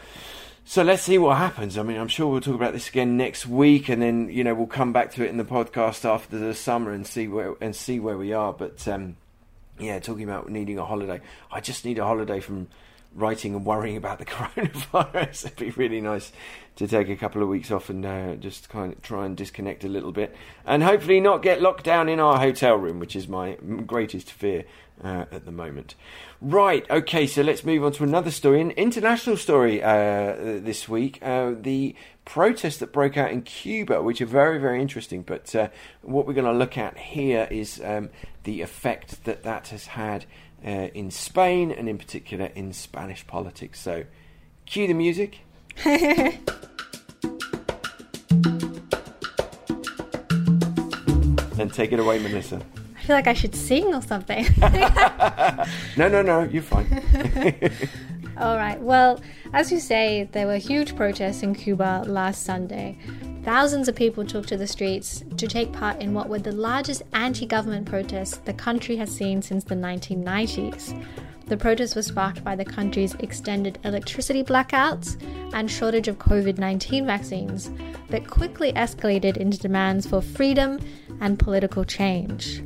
So 0.65 0.83
let's 0.83 1.03
see 1.03 1.17
what 1.17 1.37
happens. 1.37 1.77
I 1.77 1.83
mean, 1.83 1.97
I'm 1.97 2.09
sure 2.09 2.27
we'll 2.27 2.41
talk 2.41 2.55
about 2.55 2.73
this 2.73 2.89
again 2.89 3.15
next 3.15 3.47
week, 3.47 3.87
and 3.87 4.01
then 4.01 4.29
you 4.29 4.43
know 4.43 4.53
we'll 4.53 4.67
come 4.67 4.91
back 4.91 5.11
to 5.13 5.23
it 5.23 5.29
in 5.29 5.37
the 5.37 5.45
podcast 5.45 6.03
after 6.03 6.37
the 6.37 6.53
summer 6.53 6.91
and 6.91 7.07
see 7.07 7.27
where 7.27 7.55
and 7.61 7.75
see 7.75 7.99
where 7.99 8.17
we 8.17 8.33
are. 8.33 8.51
But 8.51 8.87
um, 8.87 9.15
yeah, 9.79 9.99
talking 9.99 10.23
about 10.23 10.49
needing 10.49 10.77
a 10.77 10.85
holiday, 10.85 11.21
I 11.51 11.61
just 11.61 11.85
need 11.85 11.99
a 11.99 12.05
holiday 12.05 12.39
from 12.39 12.67
writing 13.17 13.55
and 13.55 13.65
worrying 13.65 13.97
about 13.97 14.19
the 14.19 14.25
coronavirus. 14.25 15.45
It'd 15.45 15.57
be 15.57 15.71
really 15.71 15.99
nice 15.99 16.31
to 16.77 16.87
take 16.87 17.09
a 17.09 17.15
couple 17.15 17.41
of 17.41 17.49
weeks 17.49 17.71
off 17.71 17.89
and 17.89 18.05
uh, 18.05 18.35
just 18.35 18.69
kind 18.69 18.93
of 18.93 19.01
try 19.01 19.25
and 19.25 19.35
disconnect 19.35 19.83
a 19.83 19.89
little 19.89 20.11
bit, 20.11 20.35
and 20.65 20.83
hopefully 20.83 21.19
not 21.19 21.41
get 21.41 21.61
locked 21.61 21.83
down 21.83 22.07
in 22.07 22.19
our 22.19 22.37
hotel 22.37 22.75
room, 22.75 22.99
which 22.99 23.15
is 23.15 23.27
my 23.27 23.55
greatest 23.85 24.31
fear 24.31 24.63
uh, 25.03 25.25
at 25.31 25.45
the 25.45 25.51
moment. 25.51 25.95
Right, 26.39 26.85
okay, 26.89 27.25
so 27.25 27.41
let's 27.41 27.63
move 27.63 27.83
on 27.83 27.93
to 27.93 28.03
another 28.03 28.29
story, 28.29 28.61
an 28.61 28.71
international 28.71 29.37
story 29.37 29.81
uh, 29.81 30.35
this 30.59 30.87
week. 30.87 31.17
Uh, 31.23 31.53
the 31.59 31.95
protests 32.25 32.77
that 32.77 32.91
broke 32.91 33.17
out 33.17 33.31
in 33.31 33.41
Cuba, 33.41 34.03
which 34.03 34.21
are 34.21 34.25
very, 34.27 34.59
very 34.59 34.81
interesting. 34.81 35.23
But 35.23 35.55
uh, 35.55 35.69
what 36.01 36.27
we're 36.27 36.33
going 36.33 36.45
to 36.45 36.51
look 36.51 36.77
at 36.77 36.97
here 36.97 37.47
is 37.49 37.81
um, 37.83 38.09
the 38.43 38.61
effect 38.61 39.23
that 39.23 39.43
that 39.43 39.69
has 39.69 39.87
had 39.87 40.25
uh, 40.65 40.89
in 40.93 41.11
Spain 41.11 41.71
and 41.71 41.87
in 41.87 41.97
particular 41.97 42.45
in 42.55 42.73
Spanish 42.73 43.25
politics. 43.27 43.79
So, 43.79 44.05
cue 44.65 44.87
the 44.87 44.93
music. 44.93 45.39
and 51.59 51.73
take 51.73 51.91
it 51.91 51.99
away, 51.99 52.19
Melissa. 52.19 52.61
I 52.97 53.01
feel 53.03 53.15
like 53.15 53.27
I 53.27 53.33
should 53.33 53.55
sing 53.55 53.93
or 53.93 54.01
something. 54.01 54.45
No, 55.97 56.07
no, 56.07 56.21
no, 56.21 56.43
you're 56.43 56.61
fine. 56.61 56.85
All 58.37 58.55
right. 58.55 58.79
Well, 58.79 59.19
as 59.53 59.71
you 59.71 59.79
say, 59.79 60.29
there 60.31 60.45
were 60.45 60.57
huge 60.57 60.95
protests 60.95 61.41
in 61.41 61.55
Cuba 61.55 62.03
last 62.05 62.43
Sunday. 62.43 62.99
Thousands 63.47 63.87
of 63.87 63.95
people 63.95 64.25
took 64.25 64.45
to 64.47 64.57
the 64.57 64.67
streets 64.67 65.23
to 65.37 65.47
take 65.47 65.71
part 65.71 66.01
in 66.01 66.13
what 66.13 66.27
were 66.27 66.37
the 66.37 66.51
largest 66.51 67.03
anti 67.13 67.45
government 67.45 67.85
protests 67.85 68.39
the 68.39 68.51
country 68.51 68.97
has 68.97 69.09
seen 69.09 69.41
since 69.41 69.63
the 69.63 69.73
1990s. 69.73 71.01
The 71.45 71.55
protests 71.55 71.95
were 71.95 72.01
sparked 72.01 72.43
by 72.43 72.57
the 72.57 72.65
country's 72.65 73.13
extended 73.21 73.79
electricity 73.85 74.43
blackouts 74.43 75.15
and 75.53 75.71
shortage 75.71 76.09
of 76.09 76.17
COVID 76.19 76.57
19 76.57 77.05
vaccines 77.05 77.71
that 78.09 78.27
quickly 78.27 78.73
escalated 78.73 79.37
into 79.37 79.57
demands 79.57 80.05
for 80.05 80.21
freedom 80.21 80.77
and 81.21 81.39
political 81.39 81.85
change. 81.85 82.61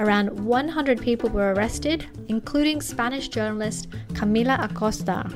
Around 0.00 0.30
100 0.44 1.00
people 1.00 1.28
were 1.30 1.54
arrested, 1.54 2.06
including 2.26 2.80
Spanish 2.80 3.28
journalist 3.28 3.88
Camila 4.14 4.64
Acosta. 4.64 5.30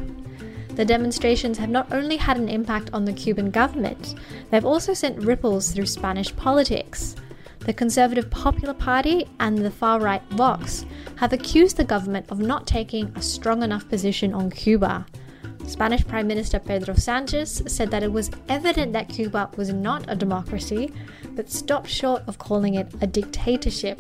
The 0.79 0.85
demonstrations 0.85 1.59
have 1.59 1.71
not 1.71 1.93
only 1.93 2.17
had 2.17 2.37
an 2.37 2.49
impact 2.49 2.91
on 2.93 3.05
the 3.05 3.13
Cuban 3.13 3.51
government, 3.51 4.15
they've 4.53 4.65
also 4.65 4.95
sent 4.95 5.25
ripples 5.25 5.73
through 5.73 5.87
Spanish 5.87 6.35
politics. 6.37 7.17
The 7.59 7.73
Conservative 7.73 8.31
Popular 8.31 8.75
Party 8.75 9.27
and 9.41 9.59
the 9.59 9.73
far 9.73 9.99
right 9.99 10.23
Vox 10.31 10.87
have 11.17 11.33
accused 11.33 11.79
the 11.79 11.85
government 11.85 12.27
of 12.31 12.39
not 12.39 12.65
taking 12.65 13.13
a 13.17 13.23
strong 13.23 13.65
enough 13.65 13.89
position 13.89 14.33
on 14.33 14.53
Cuba. 14.53 15.05
Spanish 15.67 16.07
Prime 16.07 16.29
Minister 16.29 16.61
Pedro 16.61 16.95
Sanchez 16.95 17.61
said 17.67 17.91
that 17.91 18.05
it 18.05 18.13
was 18.13 18.31
evident 18.49 18.93
that 18.93 19.09
Cuba 19.09 19.51
was 19.57 19.73
not 19.73 20.05
a 20.07 20.15
democracy, 20.15 20.93
but 21.35 21.51
stopped 21.51 21.89
short 21.89 22.23
of 22.29 22.39
calling 22.39 22.75
it 22.75 22.87
a 23.01 23.07
dictatorship. 23.09 23.99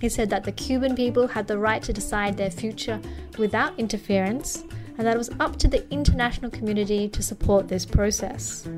He 0.00 0.08
said 0.08 0.30
that 0.30 0.42
the 0.42 0.50
Cuban 0.50 0.96
people 0.96 1.28
had 1.28 1.46
the 1.46 1.58
right 1.58 1.80
to 1.84 1.92
decide 1.92 2.36
their 2.36 2.50
future 2.50 3.00
without 3.38 3.78
interference, 3.78 4.64
and 4.98 5.06
that 5.06 5.14
it 5.14 5.18
was 5.18 5.30
up 5.40 5.56
to 5.56 5.68
the 5.68 5.88
international 5.90 6.50
community 6.50 7.08
to 7.08 7.22
support 7.22 7.68
this 7.68 7.86
process. 7.86 8.68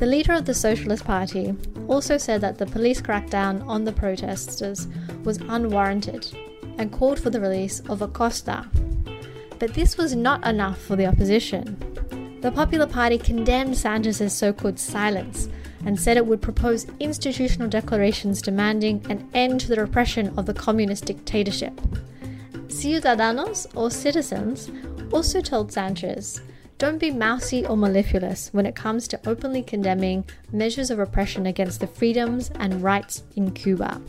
The 0.00 0.06
leader 0.06 0.32
of 0.32 0.46
the 0.46 0.54
Socialist 0.54 1.04
Party 1.04 1.54
also 1.86 2.16
said 2.16 2.40
that 2.40 2.58
the 2.58 2.66
police 2.66 3.02
crackdown 3.02 3.66
on 3.66 3.84
the 3.84 3.92
protesters 3.92 4.88
was 5.24 5.38
unwarranted 5.48 6.32
and 6.78 6.90
called 6.90 7.20
for 7.20 7.30
the 7.30 7.40
release 7.40 7.80
of 7.80 8.00
Acosta. 8.00 8.66
But 9.58 9.74
this 9.74 9.98
was 9.98 10.14
not 10.14 10.46
enough 10.46 10.80
for 10.80 10.96
the 10.96 11.06
opposition. 11.06 11.76
The 12.40 12.50
Popular 12.50 12.86
Party 12.86 13.18
condemned 13.18 13.76
Sanchez's 13.76 14.32
so 14.32 14.54
called 14.54 14.78
silence 14.78 15.50
and 15.84 16.00
said 16.00 16.16
it 16.16 16.24
would 16.24 16.40
propose 16.40 16.86
institutional 16.98 17.68
declarations 17.68 18.40
demanding 18.40 19.04
an 19.10 19.28
end 19.34 19.60
to 19.60 19.68
the 19.68 19.80
repression 19.80 20.32
of 20.38 20.46
the 20.46 20.54
communist 20.54 21.04
dictatorship. 21.04 21.78
Ciudadanos, 22.68 23.66
or 23.74 23.90
citizens, 23.90 24.70
also 25.12 25.40
told 25.40 25.72
Sanchez 25.72 26.40
don't 26.80 26.98
be 26.98 27.10
mousy 27.10 27.66
or 27.66 27.76
mellifluous 27.76 28.48
when 28.54 28.64
it 28.64 28.74
comes 28.74 29.06
to 29.08 29.20
openly 29.28 29.62
condemning 29.62 30.24
measures 30.50 30.90
of 30.90 30.96
repression 30.96 31.44
against 31.44 31.80
the 31.80 31.86
freedoms 31.86 32.50
and 32.54 32.82
rights 32.82 33.22
in 33.36 33.50
Cuba. 33.50 34.00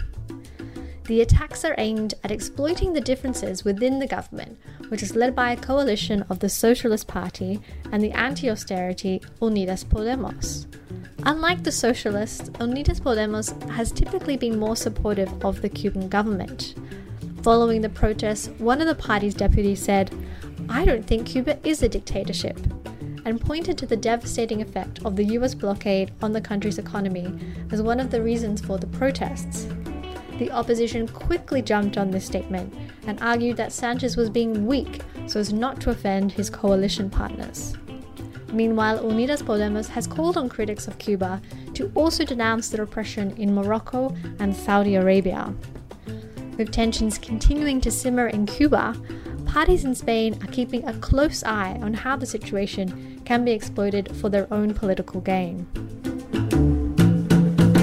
The 1.04 1.20
attacks 1.20 1.66
are 1.66 1.76
aimed 1.78 2.14
at 2.24 2.32
exploiting 2.32 2.94
the 2.94 3.02
differences 3.02 3.66
within 3.66 4.00
the 4.00 4.08
government, 4.08 4.58
which 4.88 5.04
is 5.04 5.18
led 5.18 5.36
by 5.36 5.52
a 5.52 5.58
coalition 5.58 6.24
of 6.30 6.40
the 6.40 6.48
Socialist 6.48 7.10
Party 7.10 7.60
and 7.92 8.02
the 8.02 8.12
anti 8.12 8.50
austerity 8.50 9.22
Unidas 9.42 9.84
Podemos. 9.84 10.68
Unlike 11.26 11.64
the 11.64 11.72
socialists, 11.74 12.50
Unidas 12.52 13.02
Podemos 13.02 13.52
has 13.72 13.92
typically 13.92 14.38
been 14.38 14.58
more 14.58 14.78
supportive 14.78 15.44
of 15.44 15.62
the 15.62 15.68
Cuban 15.68 16.08
government. 16.08 16.76
Following 17.44 17.82
the 17.82 17.90
protests, 17.90 18.48
one 18.60 18.80
of 18.80 18.88
the 18.88 18.96
party's 18.96 19.34
deputies 19.34 19.82
said, 19.82 20.14
I 20.70 20.86
don't 20.86 21.06
think 21.06 21.28
Cuba 21.28 21.60
is 21.68 21.84
a 21.84 21.90
dictatorship, 21.90 22.58
and 23.26 23.40
pointed 23.40 23.78
to 23.78 23.86
the 23.86 23.98
devastating 23.98 24.62
effect 24.62 25.00
of 25.06 25.16
the 25.16 25.26
US 25.38 25.54
blockade 25.54 26.12
on 26.22 26.32
the 26.32 26.42
country's 26.42 26.78
economy 26.78 27.38
as 27.72 27.82
one 27.82 28.00
of 28.00 28.12
the 28.12 28.22
reasons 28.22 28.62
for 28.62 28.78
the 28.78 28.88
protests. 28.88 29.68
The 30.38 30.52
opposition 30.52 31.08
quickly 31.08 31.62
jumped 31.62 31.98
on 31.98 32.10
this 32.10 32.26
statement 32.26 32.74
and 33.06 33.22
argued 33.22 33.58
that 33.58 33.72
Sanchez 33.72 34.18
was 34.18 34.30
being 34.30 34.66
weak 34.66 35.02
so 35.28 35.40
as 35.40 35.54
not 35.54 35.80
to 35.82 35.92
offend 35.92 36.32
his 36.32 36.50
coalition 36.50 37.10
partners. 37.10 37.76
Meanwhile, 38.52 39.00
Unidas 39.00 39.44
Podemos 39.44 39.88
has 39.88 40.08
called 40.08 40.38
on 40.38 40.50
critics 40.50 40.88
of 40.88 40.98
Cuba 40.98 41.42
to 41.74 41.92
also 41.96 42.26
denounce 42.26 42.70
the 42.70 42.80
repression 42.80 43.32
in 43.38 43.54
Morocco 43.56 44.16
and 44.40 44.56
Saudi 44.56 44.96
Arabia. 44.96 45.54
With 46.58 46.72
tensions 46.72 47.18
continuing 47.18 47.80
to 47.82 47.92
simmer 47.92 48.28
in 48.28 48.46
Cuba, 48.46 48.96
parties 49.52 49.84
in 49.84 49.94
Spain 49.94 50.40
are 50.42 50.48
keeping 50.48 50.88
a 50.88 50.94
close 51.00 51.44
eye 51.44 51.78
on 51.82 51.94
how 51.94 52.16
the 52.16 52.26
situation 52.26 53.22
can 53.26 53.44
be 53.44 53.52
exploited 53.52 54.16
for 54.16 54.30
their 54.30 54.52
own 54.52 54.74
political 54.74 55.20
gain. 55.20 55.68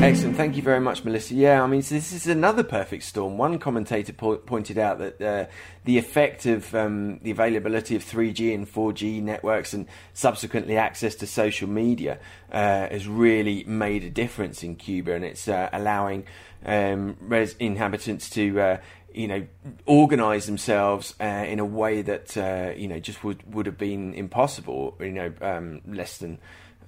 Excellent. 0.01 0.37
Thank 0.37 0.57
you 0.57 0.63
very 0.63 0.81
much, 0.81 1.05
Melissa. 1.05 1.35
Yeah, 1.35 1.63
I 1.63 1.67
mean, 1.67 1.83
so 1.83 1.95
this 1.95 2.13
is 2.13 2.27
another 2.27 2.63
perfect 2.63 3.03
storm. 3.03 3.37
One 3.37 3.59
commentator 3.59 4.15
po- 4.15 4.37
pointed 4.37 4.79
out 4.79 4.99
that 4.99 5.21
uh, 5.21 5.47
the 5.85 5.99
effect 5.99 6.47
of 6.47 6.75
um, 6.75 7.19
the 7.19 7.33
availability 7.33 7.97
of 7.97 8.03
3G 8.03 8.55
and 8.55 8.67
4G 8.67 9.21
networks 9.21 9.75
and 9.75 9.87
subsequently 10.15 10.79
access 10.79 11.17
to 11.17 11.27
social 11.27 11.69
media 11.69 12.19
uh, 12.51 12.89
has 12.89 13.07
really 13.07 13.65
made 13.65 14.05
a 14.05 14.11
difference 14.11 14.63
in 14.63 14.77
Cuba, 14.77 15.13
and 15.13 15.25
it's 15.25 15.49
uh, 15.49 15.69
allowing 15.73 16.25
um, 16.65 17.19
res- 17.21 17.57
inhabitants 17.59 18.31
to. 18.31 18.79
You 19.19 19.29
know, 19.29 19.47
organise 19.87 20.47
themselves 20.47 21.15
uh, 21.21 21.25
in 21.25 21.59
a 21.59 21.65
way 21.65 22.03
that 22.03 22.37
uh, 22.37 22.73
you 22.77 22.89
know 22.89 23.01
just 23.01 23.25
would 23.25 23.43
would 23.53 23.67
have 23.67 23.79
been 23.79 24.15
impossible. 24.15 24.97
You 25.01 25.13
know, 25.13 25.33
um, 25.41 25.81
less 25.87 26.19
than 26.19 26.39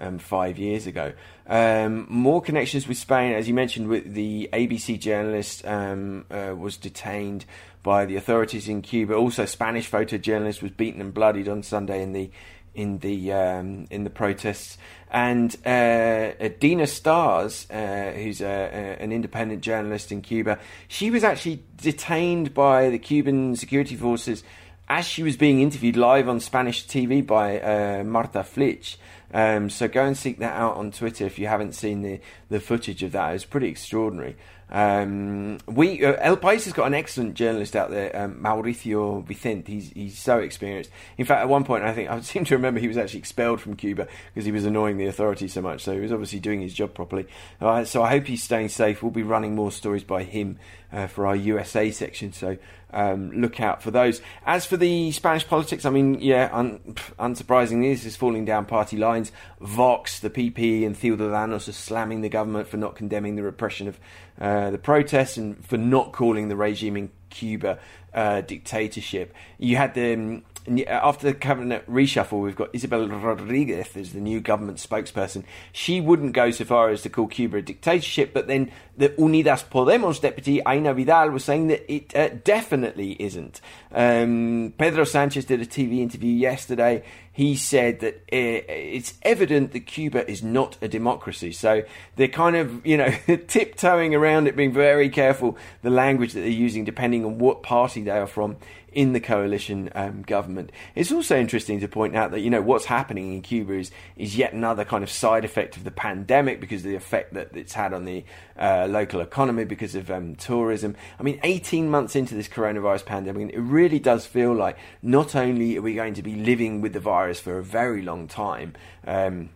um, 0.01 0.19
five 0.19 0.59
years 0.59 0.87
ago. 0.87 1.13
Um, 1.47 2.07
more 2.09 2.41
connections 2.41 2.89
with 2.89 2.97
Spain, 2.97 3.35
as 3.35 3.47
you 3.49 3.55
mentioned, 3.55 3.89
with 3.89 4.15
the 4.15 4.49
ABC 4.53 4.99
journalist 4.99 5.65
um, 5.67 6.25
uh, 6.31 6.55
was 6.57 6.77
detained 6.77 7.45
by 7.83 8.07
the 8.07 8.17
authorities 8.17 8.69
in 8.69 8.83
Cuba. 8.83 9.15
Also, 9.15 9.45
Spanish 9.45 9.91
photojournalist 9.91 10.63
was 10.63 10.71
beaten 10.73 11.01
and 11.01 11.15
bloodied 11.15 11.49
on 11.49 11.63
Sunday 11.63 12.03
in 12.03 12.13
the 12.13 12.31
in 12.75 12.99
the 12.99 13.33
um, 13.33 13.87
in 13.91 14.05
the 14.05 14.11
protests. 14.11 14.79
And 15.11 15.55
uh, 15.67 16.49
Dina 16.61 16.87
Stars, 16.87 17.69
uh, 17.69 18.13
who's 18.15 18.41
a, 18.41 18.47
a, 18.47 19.03
an 19.03 19.11
independent 19.11 19.61
journalist 19.61 20.13
in 20.13 20.23
Cuba, 20.23 20.59
she 20.87 21.11
was 21.11 21.25
actually 21.25 21.65
detained 21.77 22.55
by 22.55 22.91
the 22.91 22.99
Cuban 22.99 23.57
security 23.57 23.97
forces 23.97 24.45
as 24.89 25.07
she 25.07 25.23
was 25.23 25.37
being 25.37 25.61
interviewed 25.61 25.97
live 25.97 26.29
on 26.29 26.41
Spanish 26.41 26.87
TV 26.87 27.27
by 27.27 27.61
uh, 27.61 28.05
Marta 28.05 28.41
Flich. 28.41 28.97
Um, 29.33 29.71
so 29.71 29.87
go 29.87 30.05
and 30.05 30.17
seek 30.17 30.39
that 30.39 30.57
out 30.57 30.77
on 30.77 30.91
Twitter 30.91 31.25
if 31.25 31.39
you 31.39 31.47
haven't 31.47 31.75
seen 31.75 32.03
the, 32.03 32.21
the 32.49 32.61
footage 32.61 33.03
of 33.03 33.13
that. 33.13 33.35
It's 33.35 33.45
pretty 33.45 33.69
extraordinary. 33.69 34.37
Um, 34.71 35.59
we 35.67 36.05
uh, 36.05 36.15
El 36.21 36.37
País 36.37 36.65
has 36.65 36.73
got 36.73 36.87
an 36.87 36.95
excellent 36.95 37.35
journalist 37.35 37.75
out 37.75 37.91
there, 37.91 38.17
um, 38.17 38.37
Mauricio 38.37 39.25
Vicente. 39.25 39.73
He's 39.73 39.91
he's 39.91 40.19
so 40.19 40.39
experienced. 40.39 40.91
In 41.19 41.27
fact, 41.27 41.43
at 41.43 41.49
one 41.49 41.65
point, 41.65 41.85
I 41.85 41.93
think 41.93 42.11
I 42.11 42.21
seem 42.21 42.45
to 42.45 42.55
remember 42.55 42.81
he 42.81 42.89
was 42.89 42.97
actually 42.97 43.21
expelled 43.21 43.61
from 43.61 43.75
Cuba 43.75 44.07
because 44.33 44.47
he 44.47 44.53
was 44.53 44.65
annoying 44.65 44.97
the 44.97 45.07
authorities 45.07 45.53
so 45.53 45.61
much. 45.63 45.83
So 45.83 45.93
he 45.93 46.01
was 46.01 46.13
obviously 46.13 46.41
doing 46.41 46.61
his 46.61 46.73
job 46.73 46.95
properly. 46.95 47.27
Uh, 47.61 47.85
so 47.85 48.03
I 48.03 48.11
hope 48.11 48.27
he's 48.27 48.43
staying 48.43 48.69
safe. 48.69 49.03
We'll 49.03 49.11
be 49.11 49.23
running 49.23 49.55
more 49.55 49.73
stories 49.73 50.05
by 50.05 50.23
him 50.23 50.59
uh, 50.93 51.07
for 51.07 51.27
our 51.27 51.37
USA 51.37 51.91
section. 51.91 52.33
So 52.33 52.57
um, 52.93 53.31
look 53.33 53.61
out 53.61 53.83
for 53.83 53.91
those. 53.91 54.21
As 54.45 54.67
for 54.67 54.77
the 54.77 55.13
Spanish 55.13 55.47
politics, 55.47 55.85
I 55.85 55.91
mean, 55.91 56.21
yeah, 56.21 56.51
un- 56.53 56.81
unsurprisingly, 57.19 57.93
this 57.93 58.05
is 58.05 58.17
falling 58.17 58.45
down 58.45 58.67
party 58.67 58.97
lines. 58.97 59.33
Vox, 59.61 60.21
the 60.21 60.31
PP, 60.31 60.85
and 60.85 60.97
Ciudadanos 60.97 61.69
are 61.69 61.73
slamming 61.73 62.21
the 62.21 62.29
government 62.29 62.69
for 62.69 62.77
not 62.77 62.97
condemning 62.97 63.37
the 63.37 63.43
repression 63.43 63.89
of 63.89 64.01
uh, 64.41 64.71
the 64.71 64.79
protests 64.79 65.37
and 65.37 65.65
for 65.65 65.77
not 65.77 66.13
calling 66.13 66.49
the 66.49 66.57
regime 66.57 66.97
in 66.97 67.11
Cuba 67.31 67.79
uh, 68.13 68.41
dictatorship. 68.43 69.35
You 69.59 69.77
had 69.77 69.95
the 69.95 70.15
um, 70.15 70.43
after 70.87 71.27
the 71.27 71.35
cabinet 71.35 71.91
reshuffle, 71.91 72.43
we've 72.43 72.57
got 72.57 72.69
Isabel 72.73 73.09
Rodriguez 73.09 73.97
as 73.97 74.13
the 74.13 74.21
new 74.21 74.41
government 74.41 74.79
spokesperson. 74.79 75.45
She 75.73 76.01
wouldn't 76.01 76.33
go 76.33 76.51
so 76.51 76.65
far 76.65 76.91
as 76.91 77.03
to 77.03 77.09
call 77.09 77.29
Cuba 77.29 77.59
a 77.59 77.63
dictatorship, 77.63 78.35
but 78.35 78.47
then 78.47 78.71
the 78.97 79.09
Unidas 79.11 79.65
Podemos 79.65 80.21
deputy 80.21 80.61
Aina 80.67 80.93
Vidal 80.93 81.31
was 81.31 81.45
saying 81.45 81.69
that 81.69 81.93
it 81.93 82.15
uh, 82.15 82.29
definitely 82.45 83.13
isn't. 83.19 83.61
Um, 83.93 84.75
Pedro 84.77 85.05
Sanchez 85.05 85.47
did 85.47 85.61
a 85.61 85.67
TV 85.67 86.01
interview 86.01 86.33
yesterday. 86.33 87.03
He 87.41 87.57
said 87.57 88.01
that 88.01 88.17
uh, 88.31 88.69
it's 88.69 89.15
evident 89.23 89.73
that 89.73 89.87
Cuba 89.87 90.31
is 90.31 90.43
not 90.43 90.77
a 90.83 90.89
democracy. 90.89 91.53
So 91.53 91.85
they're 92.17 92.29
kind 92.29 92.55
of, 92.55 92.85
you 92.85 92.99
know, 92.99 93.09
tiptoeing 93.49 94.15
around 94.15 94.47
it, 94.47 94.57
being 94.57 94.75
very 94.75 95.09
careful 95.09 95.57
the 95.81 95.89
language 95.89 96.35
that 96.35 96.41
they're 96.41 96.51
using, 96.51 96.85
depending 96.85 97.25
on 97.25 97.39
what 97.39 97.63
party 97.63 98.03
they 98.03 98.11
are 98.11 98.27
from 98.27 98.59
in 98.93 99.13
the 99.13 99.21
coalition 99.21 99.91
um, 99.95 100.23
government. 100.23 100.71
It's 100.95 101.13
also 101.13 101.39
interesting 101.39 101.81
to 101.81 101.89
point 101.89 102.17
out 102.17 102.31
that 102.33 102.41
you 102.41 102.51
know 102.51 102.63
what's 102.63 102.87
happening 102.87 103.33
in 103.33 103.43
Cuba 103.43 103.75
is 103.75 103.91
is 104.17 104.37
yet 104.37 104.53
another 104.53 104.85
kind 104.85 105.05
of 105.05 105.11
side 105.11 105.45
effect 105.45 105.77
of 105.77 105.85
the 105.85 105.91
pandemic 105.91 106.61
because 106.61 106.85
of 106.85 106.91
the 106.91 106.97
effect 106.97 107.35
that 107.35 107.57
it's 107.57 107.75
had 107.75 107.93
on 107.93 108.05
the 108.05 108.25
uh, 108.59 108.87
local 108.89 109.21
economy 109.21 109.65
because 109.65 109.95
of 109.95 110.11
um, 110.11 110.35
tourism. 110.37 110.97
I 111.19 111.23
mean, 111.23 111.41
18 111.43 111.91
months 111.91 112.17
into 112.17 112.35
this 112.35 112.49
coronavirus 112.49 113.07
pandemic, 113.07 113.55
it 113.55 113.61
really 113.61 113.99
does 113.99 114.27
feel 114.27 114.53
like 114.53 114.77
not 115.03 115.35
only 115.35 115.77
are 115.77 115.83
we 115.83 115.95
going 115.95 116.15
to 116.15 116.23
be 116.23 116.35
living 116.35 116.81
with 116.81 116.93
the 116.93 117.01
virus 117.01 117.41
for 117.41 117.59
a 117.59 117.63
very 117.63 118.03
long 118.03 118.29
time. 118.29 118.75
Um, 119.07 119.51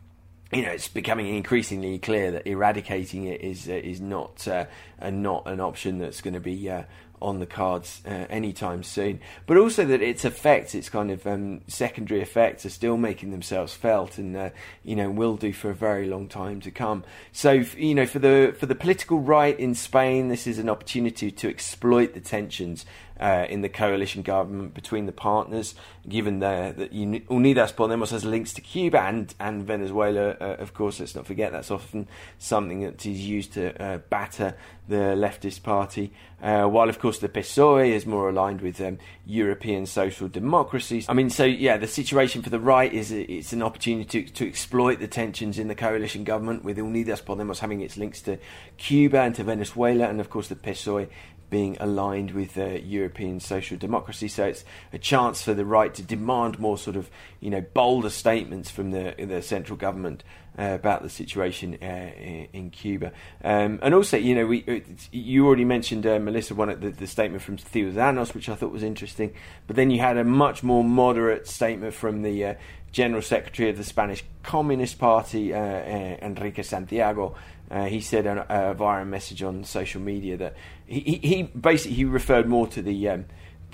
you 0.52 0.62
know, 0.62 0.70
it's 0.70 0.88
becoming 0.88 1.34
increasingly 1.34 1.98
clear 1.98 2.30
that 2.30 2.46
eradicating 2.46 3.24
it 3.24 3.40
is 3.40 3.68
uh, 3.68 3.72
is 3.72 4.00
not 4.00 4.46
uh, 4.46 4.66
not 5.02 5.46
an 5.46 5.60
option 5.60 5.98
that's 5.98 6.20
going 6.20 6.34
to 6.34 6.40
be 6.40 6.70
uh, 6.70 6.84
on 7.24 7.40
the 7.40 7.46
cards 7.46 8.02
uh, 8.06 8.26
anytime 8.28 8.82
soon. 8.82 9.18
But 9.46 9.56
also 9.56 9.84
that 9.86 10.02
its 10.02 10.24
effects, 10.24 10.74
its 10.74 10.90
kind 10.90 11.10
of 11.10 11.26
um, 11.26 11.62
secondary 11.66 12.20
effects, 12.20 12.66
are 12.66 12.70
still 12.70 12.96
making 12.96 13.30
themselves 13.30 13.74
felt, 13.74 14.18
and 14.18 14.36
uh, 14.36 14.50
you 14.84 14.94
know 14.94 15.10
will 15.10 15.36
do 15.36 15.52
for 15.52 15.70
a 15.70 15.74
very 15.74 16.06
long 16.06 16.28
time 16.28 16.60
to 16.60 16.70
come. 16.70 17.02
So 17.32 17.64
you 17.76 17.94
know, 17.94 18.06
for 18.06 18.18
the 18.18 18.54
for 18.58 18.66
the 18.66 18.74
political 18.74 19.18
right 19.18 19.58
in 19.58 19.74
Spain, 19.74 20.28
this 20.28 20.46
is 20.46 20.58
an 20.58 20.68
opportunity 20.68 21.30
to 21.30 21.48
exploit 21.48 22.12
the 22.12 22.20
tensions 22.20 22.84
uh, 23.20 23.46
in 23.48 23.62
the 23.62 23.68
coalition 23.68 24.22
government 24.22 24.74
between 24.74 25.06
the 25.06 25.12
partners, 25.12 25.74
given 26.08 26.40
the, 26.40 26.74
that 26.76 26.92
Unidas 26.92 27.72
Podemos 27.72 28.10
has 28.10 28.24
links 28.24 28.52
to 28.54 28.60
Cuba 28.60 29.00
and, 29.02 29.34
and 29.38 29.64
Venezuela, 29.64 30.30
uh, 30.40 30.56
of 30.58 30.74
course, 30.74 31.00
let's 31.00 31.14
not 31.14 31.26
forget 31.26 31.52
that's 31.52 31.70
often 31.70 32.08
something 32.38 32.80
that 32.80 33.06
is 33.06 33.26
used 33.26 33.52
to 33.52 33.80
uh, 33.82 33.98
batter 33.98 34.56
the 34.86 35.16
leftist 35.16 35.62
party, 35.62 36.12
uh, 36.42 36.64
while 36.64 36.90
of 36.90 36.98
course 36.98 37.18
the 37.18 37.28
PSOE 37.28 37.88
is 37.88 38.04
more 38.04 38.28
aligned 38.28 38.60
with 38.60 38.78
um, 38.82 38.98
European 39.24 39.86
social 39.86 40.28
democracies. 40.28 41.08
I 41.08 41.14
mean, 41.14 41.30
so 41.30 41.44
yeah, 41.44 41.78
the 41.78 41.86
situation 41.86 42.42
for 42.42 42.50
the 42.50 42.60
right 42.60 42.92
is 42.92 43.10
it's 43.10 43.54
an 43.54 43.62
opportunity 43.62 44.24
to, 44.24 44.32
to 44.32 44.46
exploit 44.46 44.98
the 44.98 45.08
tensions 45.08 45.58
in 45.58 45.68
the 45.68 45.74
coalition 45.74 46.24
government, 46.24 46.64
with 46.64 46.76
Unidas 46.76 47.22
Podemos 47.22 47.60
having 47.60 47.80
its 47.80 47.96
links 47.96 48.20
to 48.22 48.38
Cuba 48.76 49.20
and 49.20 49.34
to 49.36 49.44
Venezuela, 49.44 50.08
and 50.08 50.20
of 50.20 50.28
course 50.28 50.48
the 50.48 50.56
PSOE 50.56 51.08
being 51.50 51.76
aligned 51.80 52.32
with 52.32 52.56
uh, 52.58 52.64
European 52.64 53.40
social 53.40 53.76
democracy. 53.76 54.28
So 54.28 54.44
it's 54.44 54.64
a 54.92 54.98
chance 54.98 55.42
for 55.42 55.54
the 55.54 55.64
right 55.64 55.94
to 55.94 56.02
demand 56.02 56.58
more 56.58 56.78
sort 56.78 56.96
of, 56.96 57.10
you 57.40 57.50
know, 57.50 57.60
bolder 57.60 58.10
statements 58.10 58.70
from 58.70 58.90
the, 58.90 59.14
the 59.18 59.42
central 59.42 59.76
government 59.76 60.24
uh, 60.58 60.62
about 60.72 61.02
the 61.02 61.08
situation 61.08 61.76
uh, 61.82 62.10
in, 62.52 62.70
Cuba. 62.70 63.12
Um, 63.42 63.78
and 63.82 63.92
also, 63.92 64.16
you 64.16 64.34
know, 64.34 64.46
we 64.46 64.84
you 65.10 65.46
already 65.46 65.64
mentioned 65.64 66.06
uh, 66.06 66.18
Melissa 66.18 66.54
one 66.54 66.68
the, 66.80 66.90
the 66.90 67.06
statement 67.06 67.42
from 67.42 67.56
Ciudadanos, 67.56 68.34
which 68.34 68.48
I 68.48 68.54
thought 68.54 68.70
was 68.70 68.82
interesting. 68.82 69.34
But 69.66 69.76
then 69.76 69.90
you 69.90 69.98
had 69.98 70.16
a 70.16 70.24
much 70.24 70.62
more 70.62 70.84
moderate 70.84 71.48
statement 71.48 71.94
from 71.94 72.22
the 72.22 72.44
uh, 72.44 72.54
General 72.92 73.22
Secretary 73.22 73.70
of 73.70 73.76
the 73.76 73.84
Spanish 73.84 74.24
Communist 74.44 74.98
Party, 74.98 75.52
uh, 75.52 75.58
Enrique 75.58 76.62
Santiago. 76.62 77.34
Uh, 77.70 77.86
he 77.86 78.00
said 78.00 78.26
uh, 78.26 78.74
via 78.74 79.02
a 79.02 79.04
message 79.04 79.42
on 79.42 79.64
social 79.64 80.00
media 80.00 80.36
that 80.36 80.54
he, 80.86 81.18
he 81.22 81.42
basically 81.42 81.96
he 81.96 82.04
referred 82.04 82.46
more 82.46 82.66
to 82.66 82.82
the 82.82 83.08
um, 83.08 83.24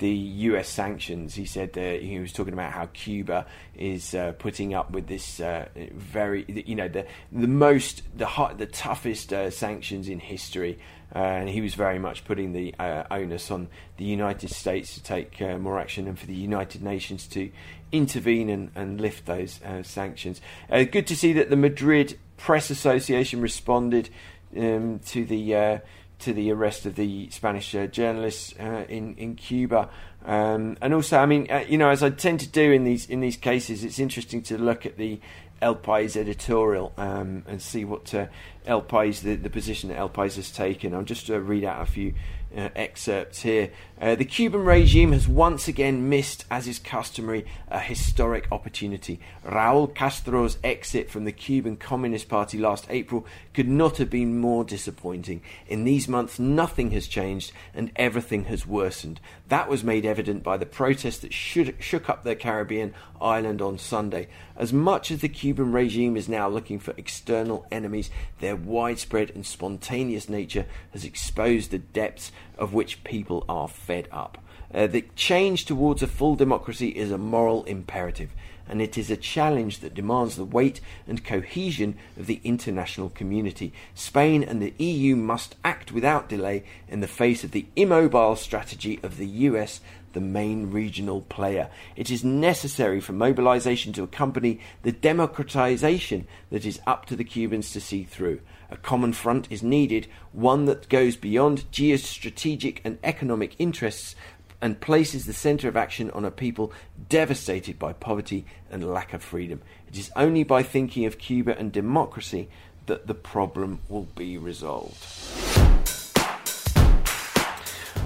the 0.01 0.09
U.S. 0.09 0.67
sanctions. 0.67 1.35
He 1.35 1.45
said 1.45 1.77
uh, 1.77 2.03
he 2.03 2.17
was 2.17 2.33
talking 2.33 2.53
about 2.53 2.71
how 2.71 2.87
Cuba 2.87 3.45
is 3.75 4.15
uh, 4.15 4.33
putting 4.39 4.73
up 4.73 4.89
with 4.89 5.05
this 5.05 5.39
uh, 5.39 5.67
very, 5.93 6.43
you 6.65 6.73
know, 6.73 6.87
the 6.87 7.05
the 7.31 7.47
most 7.47 8.01
the 8.17 8.25
hot, 8.25 8.57
the 8.57 8.65
toughest 8.65 9.31
uh, 9.31 9.51
sanctions 9.51 10.09
in 10.09 10.19
history, 10.19 10.79
uh, 11.13 11.19
and 11.19 11.49
he 11.49 11.61
was 11.61 11.75
very 11.75 11.99
much 11.99 12.25
putting 12.25 12.51
the 12.51 12.73
uh, 12.79 13.03
onus 13.11 13.51
on 13.51 13.67
the 13.97 14.03
United 14.03 14.49
States 14.49 14.95
to 14.95 15.03
take 15.03 15.39
more 15.39 15.79
action 15.79 16.07
and 16.07 16.17
for 16.17 16.25
the 16.25 16.33
United 16.33 16.81
Nations 16.81 17.27
to 17.27 17.51
intervene 17.91 18.49
and, 18.49 18.71
and 18.73 18.99
lift 18.99 19.27
those 19.27 19.59
sanctions. 19.83 20.41
good 20.69 21.05
to 21.05 21.15
see 21.15 21.31
that 21.33 21.51
the 21.51 21.55
Madrid 21.55 22.17
Press 22.41 22.69
Association 22.69 23.41
responded 23.41 24.09
um, 24.57 24.99
to 25.05 25.25
the 25.25 25.81
to 26.19 26.33
the 26.33 26.51
arrest 26.51 26.85
of 26.85 26.95
the 26.95 27.29
Spanish 27.31 27.73
uh, 27.73 27.87
journalists 27.87 28.53
uh, 28.59 28.85
in 28.87 29.15
in 29.15 29.35
Cuba, 29.35 29.89
um, 30.25 30.77
and 30.81 30.93
also, 30.93 31.17
I 31.17 31.25
mean, 31.25 31.47
uh, 31.49 31.65
you 31.67 31.77
know, 31.77 31.89
as 31.89 32.03
I 32.03 32.09
tend 32.11 32.39
to 32.41 32.47
do 32.47 32.71
in 32.71 32.83
these 32.83 33.07
in 33.07 33.21
these 33.21 33.37
cases, 33.37 33.83
it's 33.83 33.99
interesting 33.99 34.41
to 34.43 34.57
look 34.57 34.85
at 34.85 34.97
the 34.97 35.19
El 35.61 35.75
País 35.75 36.15
editorial 36.15 36.93
um, 36.97 37.43
and 37.47 37.61
see 37.61 37.85
what 37.85 38.13
uh, 38.13 38.27
El 38.65 38.81
País, 38.83 39.21
the, 39.21 39.35
the 39.35 39.49
position 39.49 39.89
that 39.89 39.97
El 39.97 40.09
País 40.09 40.35
has 40.35 40.51
taken. 40.51 40.93
I'll 40.93 41.03
just 41.03 41.29
uh, 41.29 41.39
read 41.39 41.63
out 41.63 41.81
a 41.81 41.85
few 41.85 42.13
uh, 42.55 42.69
excerpts 42.75 43.41
here. 43.41 43.71
Uh, 44.01 44.15
the 44.15 44.25
Cuban 44.25 44.65
regime 44.65 45.11
has 45.11 45.27
once 45.27 45.67
again 45.67 46.09
missed, 46.09 46.43
as 46.49 46.67
is 46.67 46.79
customary, 46.79 47.45
a 47.67 47.77
historic 47.77 48.47
opportunity. 48.51 49.19
Raul 49.45 49.93
Castro's 49.93 50.57
exit 50.63 51.11
from 51.11 51.23
the 51.23 51.31
Cuban 51.31 51.77
Communist 51.77 52.27
Party 52.27 52.57
last 52.57 52.87
April 52.89 53.27
could 53.53 53.67
not 53.67 53.97
have 53.97 54.09
been 54.09 54.39
more 54.39 54.63
disappointing. 54.63 55.43
In 55.67 55.83
these 55.83 56.07
months, 56.07 56.39
nothing 56.39 56.89
has 56.91 57.07
changed 57.07 57.51
and 57.75 57.91
everything 57.95 58.45
has 58.45 58.65
worsened. 58.65 59.19
That 59.49 59.69
was 59.69 59.83
made 59.83 60.03
evident 60.03 60.41
by 60.41 60.57
the 60.57 60.65
protests 60.65 61.19
that 61.19 61.31
shook 61.31 62.09
up 62.09 62.23
the 62.23 62.35
Caribbean 62.35 62.95
island 63.21 63.61
on 63.61 63.77
Sunday. 63.77 64.29
As 64.55 64.73
much 64.73 65.11
as 65.11 65.21
the 65.21 65.29
Cuban 65.29 65.71
regime 65.71 66.17
is 66.17 66.27
now 66.27 66.49
looking 66.49 66.79
for 66.79 66.95
external 66.97 67.67
enemies, 67.71 68.09
their 68.39 68.55
widespread 68.55 69.29
and 69.35 69.45
spontaneous 69.45 70.27
nature 70.27 70.65
has 70.91 71.05
exposed 71.05 71.69
the 71.69 71.77
depths 71.77 72.31
of 72.61 72.73
which 72.73 73.03
people 73.03 73.43
are 73.49 73.67
fed 73.67 74.07
up. 74.11 74.37
Uh, 74.73 74.87
the 74.87 75.03
change 75.15 75.65
towards 75.65 76.01
a 76.01 76.07
full 76.07 76.35
democracy 76.35 76.89
is 76.89 77.11
a 77.11 77.17
moral 77.17 77.65
imperative, 77.65 78.29
and 78.69 78.81
it 78.81 78.97
is 78.97 79.11
a 79.11 79.17
challenge 79.17 79.79
that 79.79 79.93
demands 79.93 80.37
the 80.37 80.45
weight 80.45 80.79
and 81.05 81.25
cohesion 81.25 81.97
of 82.15 82.27
the 82.27 82.39
international 82.45 83.09
community. 83.09 83.73
Spain 83.93 84.43
and 84.43 84.61
the 84.61 84.73
EU 84.77 85.17
must 85.17 85.55
act 85.65 85.91
without 85.91 86.29
delay 86.29 86.63
in 86.87 87.01
the 87.01 87.07
face 87.07 87.43
of 87.43 87.51
the 87.51 87.65
immobile 87.75 88.37
strategy 88.37 88.97
of 89.03 89.17
the 89.17 89.27
US 89.27 89.81
the 90.13 90.21
main 90.21 90.71
regional 90.71 91.21
player. 91.21 91.69
It 91.95 92.11
is 92.11 92.23
necessary 92.23 92.99
for 92.99 93.13
mobilization 93.13 93.93
to 93.93 94.03
accompany 94.03 94.59
the 94.83 94.91
democratization 94.91 96.27
that 96.49 96.65
is 96.65 96.81
up 96.85 97.05
to 97.05 97.15
the 97.15 97.23
Cubans 97.23 97.71
to 97.71 97.81
see 97.81 98.03
through. 98.03 98.41
A 98.71 98.77
common 98.77 99.11
front 99.11 99.51
is 99.51 99.61
needed, 99.61 100.07
one 100.31 100.65
that 100.65 100.87
goes 100.87 101.17
beyond 101.17 101.69
geostrategic 101.71 102.79
and 102.85 102.97
economic 103.03 103.53
interests 103.59 104.15
and 104.61 104.79
places 104.79 105.25
the 105.25 105.33
centre 105.33 105.67
of 105.67 105.75
action 105.75 106.09
on 106.11 106.23
a 106.23 106.31
people 106.31 106.71
devastated 107.09 107.77
by 107.77 107.91
poverty 107.91 108.45
and 108.69 108.89
lack 108.89 109.13
of 109.13 109.21
freedom. 109.21 109.61
It 109.89 109.97
is 109.97 110.11
only 110.15 110.43
by 110.43 110.63
thinking 110.63 111.05
of 111.05 111.17
Cuba 111.17 111.57
and 111.57 111.71
democracy 111.71 112.47
that 112.85 113.07
the 113.07 113.13
problem 113.13 113.81
will 113.89 114.07
be 114.15 114.37
resolved. 114.37 115.80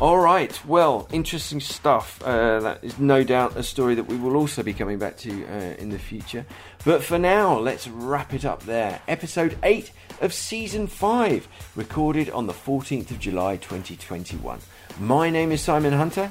All 0.02 0.20
right, 0.20 0.66
well, 0.66 1.08
interesting 1.14 1.62
stuff. 1.62 2.22
Uh, 2.22 2.60
that 2.60 2.84
is 2.84 3.00
no 3.00 3.24
doubt 3.24 3.56
a 3.56 3.64
story 3.64 3.96
that 3.96 4.04
we 4.04 4.18
will 4.18 4.36
also 4.36 4.62
be 4.62 4.74
coming 4.74 5.00
back 5.00 5.16
to 5.20 5.46
uh, 5.46 5.76
in 5.80 5.90
the 5.90 5.98
future. 5.98 6.46
But 6.84 7.02
for 7.02 7.18
now, 7.18 7.58
let's 7.58 7.88
wrap 7.88 8.34
it 8.34 8.44
up 8.44 8.64
there. 8.64 9.02
Episode 9.08 9.58
8 9.64 9.92
of 10.20 10.34
Season 10.34 10.88
5, 10.88 11.48
recorded 11.78 12.30
on 12.32 12.46
the 12.46 12.54
14th 12.54 13.12
of 13.12 13.20
July 13.20 13.56
2021. 13.56 14.60
My 15.00 15.30
name 15.30 15.54
is 15.54 15.62
Simon 15.62 15.94
Hunter. 15.94 16.30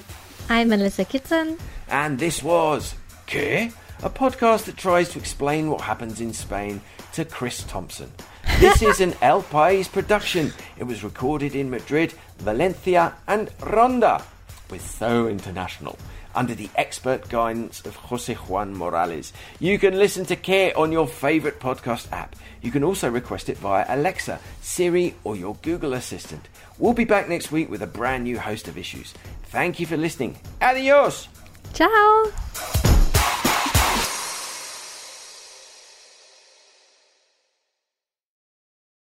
I'm 0.50 0.68
Melissa 0.68 1.06
Kitson. 1.06 1.56
And 1.88 2.18
this 2.18 2.42
was 2.42 2.94
¿Qué? 3.26 3.72
A 4.02 4.10
podcast 4.10 4.64
that 4.64 4.76
tries 4.76 5.08
to 5.10 5.18
explain 5.18 5.70
what 5.70 5.80
happens 5.80 6.20
in 6.20 6.34
Spain 6.34 6.82
to 7.14 7.24
Chris 7.24 7.62
Thompson. 7.62 8.12
This 8.60 8.82
is 8.82 9.00
an 9.00 9.14
El 9.22 9.42
País 9.42 9.90
production. 9.90 10.52
It 10.78 10.84
was 10.84 11.02
recorded 11.02 11.56
in 11.56 11.70
Madrid, 11.70 12.12
Valencia, 12.38 13.14
and 13.26 13.50
Ronda 13.60 14.22
with 14.70 14.82
So 14.82 15.28
International 15.28 15.98
under 16.34 16.54
the 16.54 16.68
expert 16.76 17.28
guidance 17.28 17.84
of 17.86 17.94
Jose 17.96 18.34
Juan 18.34 18.76
Morales. 18.76 19.32
You 19.60 19.78
can 19.78 19.98
listen 19.98 20.24
to 20.26 20.36
Qué 20.36 20.76
on 20.76 20.92
your 20.92 21.06
favorite 21.06 21.60
podcast 21.60 22.10
app. 22.12 22.36
You 22.60 22.70
can 22.70 22.82
also 22.82 23.10
request 23.10 23.48
it 23.48 23.58
via 23.58 23.84
Alexa, 23.88 24.40
Siri, 24.60 25.14
or 25.22 25.36
your 25.36 25.56
Google 25.62 25.92
Assistant. 25.92 26.48
We'll 26.78 26.92
be 26.92 27.04
back 27.04 27.28
next 27.28 27.52
week 27.52 27.70
with 27.70 27.82
a 27.82 27.86
brand 27.86 28.24
new 28.24 28.38
host 28.38 28.68
of 28.68 28.76
issues. 28.76 29.14
Thank 29.44 29.78
you 29.78 29.86
for 29.86 29.96
listening. 29.96 30.38
Adios! 30.60 31.28
Ciao! 31.72 33.03